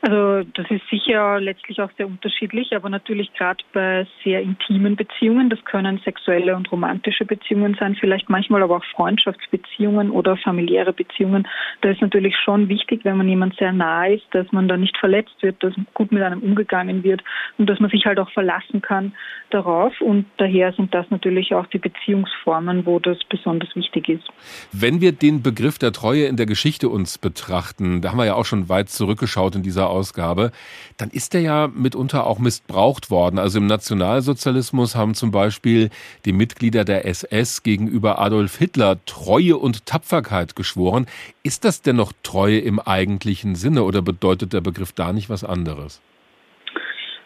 [0.03, 5.51] Also das ist sicher letztlich auch sehr unterschiedlich, aber natürlich gerade bei sehr intimen Beziehungen,
[5.51, 11.47] das können sexuelle und romantische Beziehungen sein, vielleicht manchmal aber auch Freundschaftsbeziehungen oder familiäre Beziehungen.
[11.83, 14.97] Da ist natürlich schon wichtig, wenn man jemand sehr nahe ist, dass man da nicht
[14.97, 17.23] verletzt wird, dass gut mit einem umgegangen wird
[17.59, 19.13] und dass man sich halt auch verlassen kann
[19.51, 20.01] darauf.
[20.01, 24.25] Und daher sind das natürlich auch die Beziehungsformen, wo das besonders wichtig ist.
[24.73, 28.35] Wenn wir den Begriff der Treue in der Geschichte uns betrachten, da haben wir ja
[28.35, 30.53] auch schon weit zurückgeschaut in dieser Ausgabe,
[30.97, 33.39] dann ist der ja mitunter auch missbraucht worden.
[33.39, 35.91] Also im Nationalsozialismus haben zum Beispiel
[36.25, 41.07] die Mitglieder der SS gegenüber Adolf Hitler Treue und Tapferkeit geschworen.
[41.43, 45.45] Ist das denn noch Treue im eigentlichen Sinne oder bedeutet der Begriff da nicht was
[45.45, 46.01] anderes?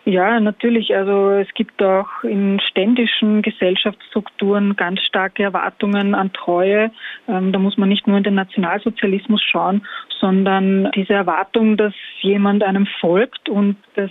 [0.06, 0.94] Ja, natürlich.
[0.94, 6.90] Also es gibt auch in ständischen Gesellschaftsstrukturen ganz starke Erwartungen an Treue.
[7.26, 9.86] Ähm, da muss man nicht nur in den Nationalsozialismus schauen,
[10.20, 14.10] sondern diese Erwartung, dass jemand einem folgt und das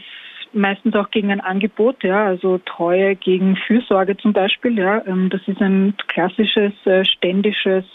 [0.53, 5.41] meistens auch gegen ein Angebot, ja, also Treue gegen Fürsorge zum Beispiel, ja, ähm, das
[5.47, 7.85] ist ein klassisches äh, ständisches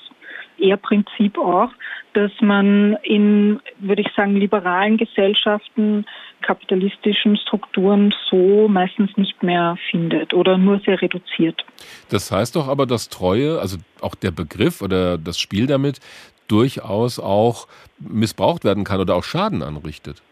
[0.59, 1.71] Ehrprinzip auch,
[2.15, 6.05] dass man in, würde ich sagen, liberalen Gesellschaften,
[6.43, 11.65] kapitalistischen Strukturen so meistens nicht mehr findet oder nur sehr reduziert.
[12.11, 16.01] Das heißt doch aber, dass Treue, also auch der Begriff oder das Spiel damit,
[16.49, 17.69] durchaus auch
[17.99, 20.23] missbraucht werden kann oder auch Schaden anrichtet.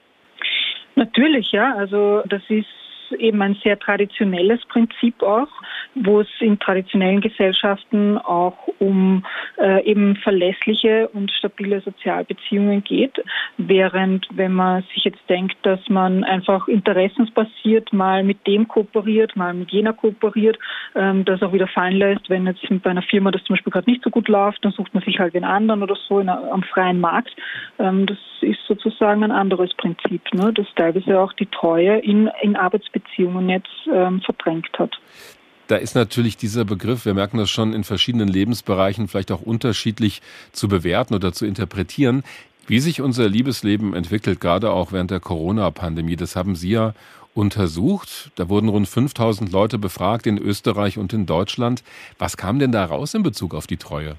[0.94, 1.74] Natürlich, ja.
[1.76, 2.66] Also das ist
[3.12, 5.48] eben ein sehr traditionelles Prinzip auch.
[5.96, 9.24] wo es in traditionellen Gesellschaften auch um
[9.59, 13.22] äh, eben verlässliche und stabile Sozialbeziehungen geht,
[13.57, 19.54] während wenn man sich jetzt denkt, dass man einfach interessensbasiert mal mit dem kooperiert, mal
[19.54, 20.59] mit jener kooperiert,
[20.94, 23.90] ähm, das auch wieder fallen lässt, wenn jetzt bei einer Firma das zum Beispiel gerade
[23.90, 26.62] nicht so gut läuft, dann sucht man sich halt den anderen oder so in, am
[26.62, 27.34] freien Markt.
[27.78, 32.54] Ähm, das ist sozusagen ein anderes Prinzip, ne, das teilweise auch die Treue in, in
[32.57, 32.95] Arbeitsbeziehungen
[33.49, 34.92] jetzt ähm, verdrängt hat
[35.68, 40.22] da ist natürlich dieser Begriff, wir merken das schon in verschiedenen Lebensbereichen, vielleicht auch unterschiedlich
[40.53, 42.22] zu bewerten oder zu interpretieren.
[42.66, 46.94] Wie sich unser Liebesleben entwickelt, gerade auch während der Corona-Pandemie, das haben Sie ja
[47.34, 48.30] untersucht.
[48.36, 51.84] Da wurden rund 5000 Leute befragt in Österreich und in Deutschland.
[52.18, 54.16] Was kam denn da raus in Bezug auf die Treue?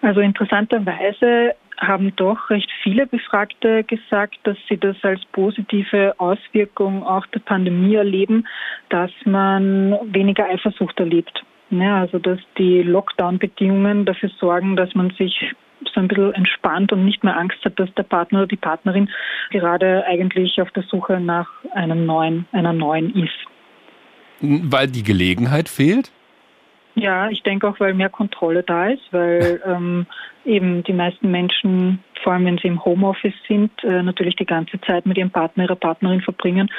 [0.00, 7.26] Also interessanterweise haben doch recht viele Befragte gesagt, dass sie das als positive Auswirkung auch
[7.26, 8.46] der Pandemie erleben,
[8.88, 11.44] dass man weniger Eifersucht erlebt.
[11.70, 15.54] Ja, also dass die Lockdown-Bedingungen dafür sorgen, dass man sich
[15.92, 19.10] so ein bisschen entspannt und nicht mehr Angst hat, dass der Partner oder die Partnerin
[19.50, 23.32] gerade eigentlich auf der Suche nach einem neuen, einer neuen ist.
[24.40, 26.10] Weil die Gelegenheit fehlt?
[26.94, 30.06] Ja, ich denke auch, weil mehr Kontrolle da ist, weil ähm,
[30.44, 34.80] eben die meisten Menschen, vor allem wenn sie im Homeoffice sind, äh, natürlich die ganze
[34.82, 36.70] Zeit mit ihrem Partner, ihrer Partnerin verbringen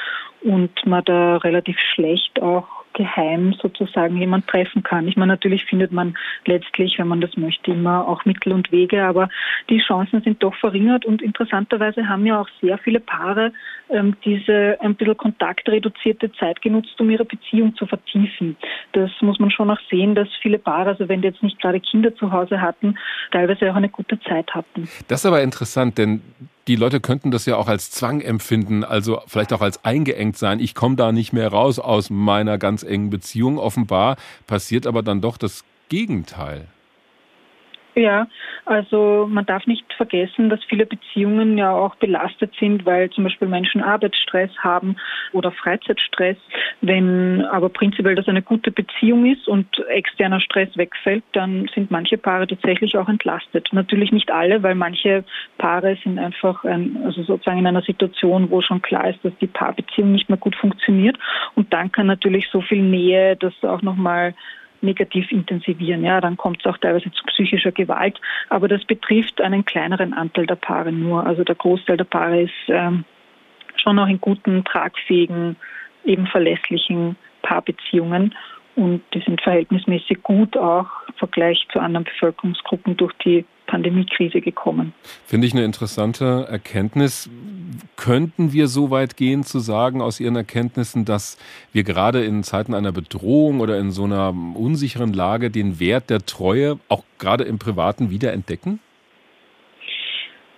[0.42, 5.06] und man da relativ schlecht auch geheim sozusagen jemand treffen kann.
[5.06, 6.16] Ich meine, natürlich findet man
[6.46, 9.28] letztlich, wenn man das möchte, immer auch Mittel und Wege, aber
[9.70, 13.52] die Chancen sind doch verringert und interessanterweise haben ja auch sehr viele Paare
[13.90, 18.56] ähm, diese ein bisschen kontaktreduzierte Zeit genutzt, um ihre Beziehung zu vertiefen.
[18.92, 21.80] Das muss man schon auch sehen, dass viele Paare, also wenn die jetzt nicht gerade
[21.80, 22.98] Kinder zu Hause hatten,
[23.30, 24.88] teilweise auch eine gute Zeit hatten.
[25.08, 26.22] Das ist aber interessant, denn
[26.68, 30.58] die Leute könnten das ja auch als Zwang empfinden, also vielleicht auch als eingeengt sein.
[30.58, 33.58] Ich komme da nicht mehr raus aus meiner ganz engen Beziehung.
[33.58, 36.66] Offenbar passiert aber dann doch das Gegenteil.
[37.98, 38.26] Ja,
[38.66, 43.48] also man darf nicht vergessen, dass viele Beziehungen ja auch belastet sind, weil zum Beispiel
[43.48, 44.96] Menschen Arbeitsstress haben
[45.32, 46.36] oder Freizeitstress.
[46.82, 52.18] Wenn aber prinzipiell das eine gute Beziehung ist und externer Stress wegfällt, dann sind manche
[52.18, 53.70] Paare tatsächlich auch entlastet.
[53.72, 55.24] Natürlich nicht alle, weil manche
[55.56, 59.46] Paare sind einfach ein, also sozusagen in einer Situation, wo schon klar ist, dass die
[59.46, 61.16] Paarbeziehung nicht mehr gut funktioniert.
[61.54, 64.34] Und dann kann natürlich so viel Nähe das auch nochmal
[64.82, 66.04] negativ intensivieren.
[66.04, 68.20] Ja, dann kommt es auch teilweise zu psychischer Gewalt.
[68.48, 71.26] Aber das betrifft einen kleineren Anteil der Paare nur.
[71.26, 73.04] Also der Großteil der Paare ist ähm,
[73.76, 75.56] schon noch in guten, tragfähigen,
[76.04, 78.34] eben verlässlichen Paarbeziehungen.
[78.74, 84.92] Und die sind verhältnismäßig gut auch im Vergleich zu anderen Bevölkerungsgruppen durch die Pandemiekrise gekommen.
[85.26, 87.28] Finde ich eine interessante Erkenntnis.
[87.96, 91.36] Könnten wir so weit gehen zu sagen aus Ihren Erkenntnissen, dass
[91.72, 96.24] wir gerade in Zeiten einer Bedrohung oder in so einer unsicheren Lage den Wert der
[96.24, 98.80] Treue auch gerade im Privaten wiederentdecken?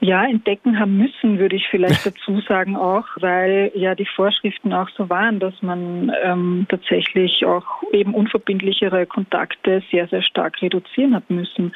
[0.01, 4.88] Ja, entdecken haben müssen, würde ich vielleicht dazu sagen auch, weil ja die Vorschriften auch
[4.96, 11.28] so waren, dass man ähm, tatsächlich auch eben unverbindlichere Kontakte sehr, sehr stark reduzieren hat
[11.30, 11.72] müssen.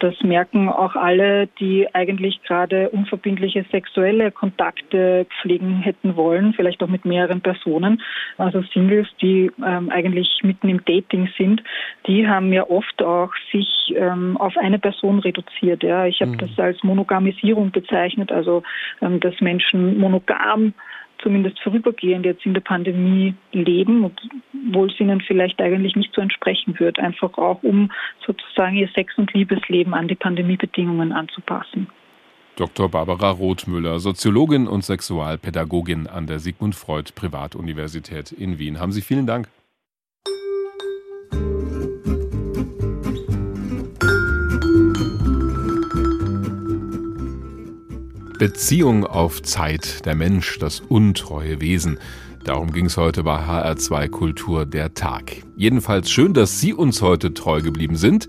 [0.00, 6.88] Das merken auch alle, die eigentlich gerade unverbindliche sexuelle Kontakte pflegen hätten wollen, vielleicht auch
[6.88, 8.02] mit mehreren Personen.
[8.36, 11.62] Also Singles, die ähm, eigentlich mitten im Dating sind,
[12.06, 15.82] die haben ja oft auch sich ähm, auf eine Person reduziert.
[15.82, 16.38] Ja, ich habe mhm.
[16.38, 18.62] das als Monogamisierung Beziehung bezeichnet, also
[19.00, 20.74] ähm, dass Menschen monogam
[21.22, 26.78] zumindest vorübergehend jetzt in der Pandemie leben, obwohl es ihnen vielleicht eigentlich nicht so entsprechen
[26.80, 27.92] wird, einfach auch um
[28.26, 31.86] sozusagen ihr Sex- und Liebesleben an die Pandemiebedingungen anzupassen.
[32.56, 32.90] Dr.
[32.90, 38.80] Barbara Rothmüller, Soziologin und Sexualpädagogin an der Sigmund Freud Privatuniversität in Wien.
[38.80, 39.48] Haben Sie vielen Dank.
[48.42, 52.00] Beziehung auf Zeit, der Mensch, das untreue Wesen.
[52.42, 55.36] Darum ging es heute bei HR2 Kultur der Tag.
[55.56, 58.26] Jedenfalls schön, dass Sie uns heute treu geblieben sind.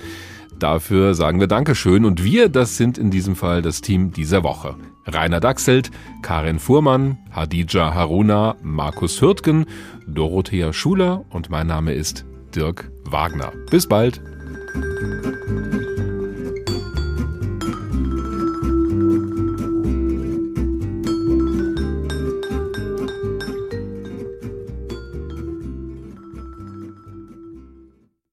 [0.59, 4.75] Dafür sagen wir Dankeschön und wir, das sind in diesem Fall das Team dieser Woche.
[5.07, 5.89] Rainer Dachselt,
[6.21, 9.65] Karin Fuhrmann, Hadija Haruna, Markus Hürtgen,
[10.05, 12.23] Dorothea Schuler und mein Name ist
[12.55, 13.51] Dirk Wagner.
[13.71, 14.21] Bis bald.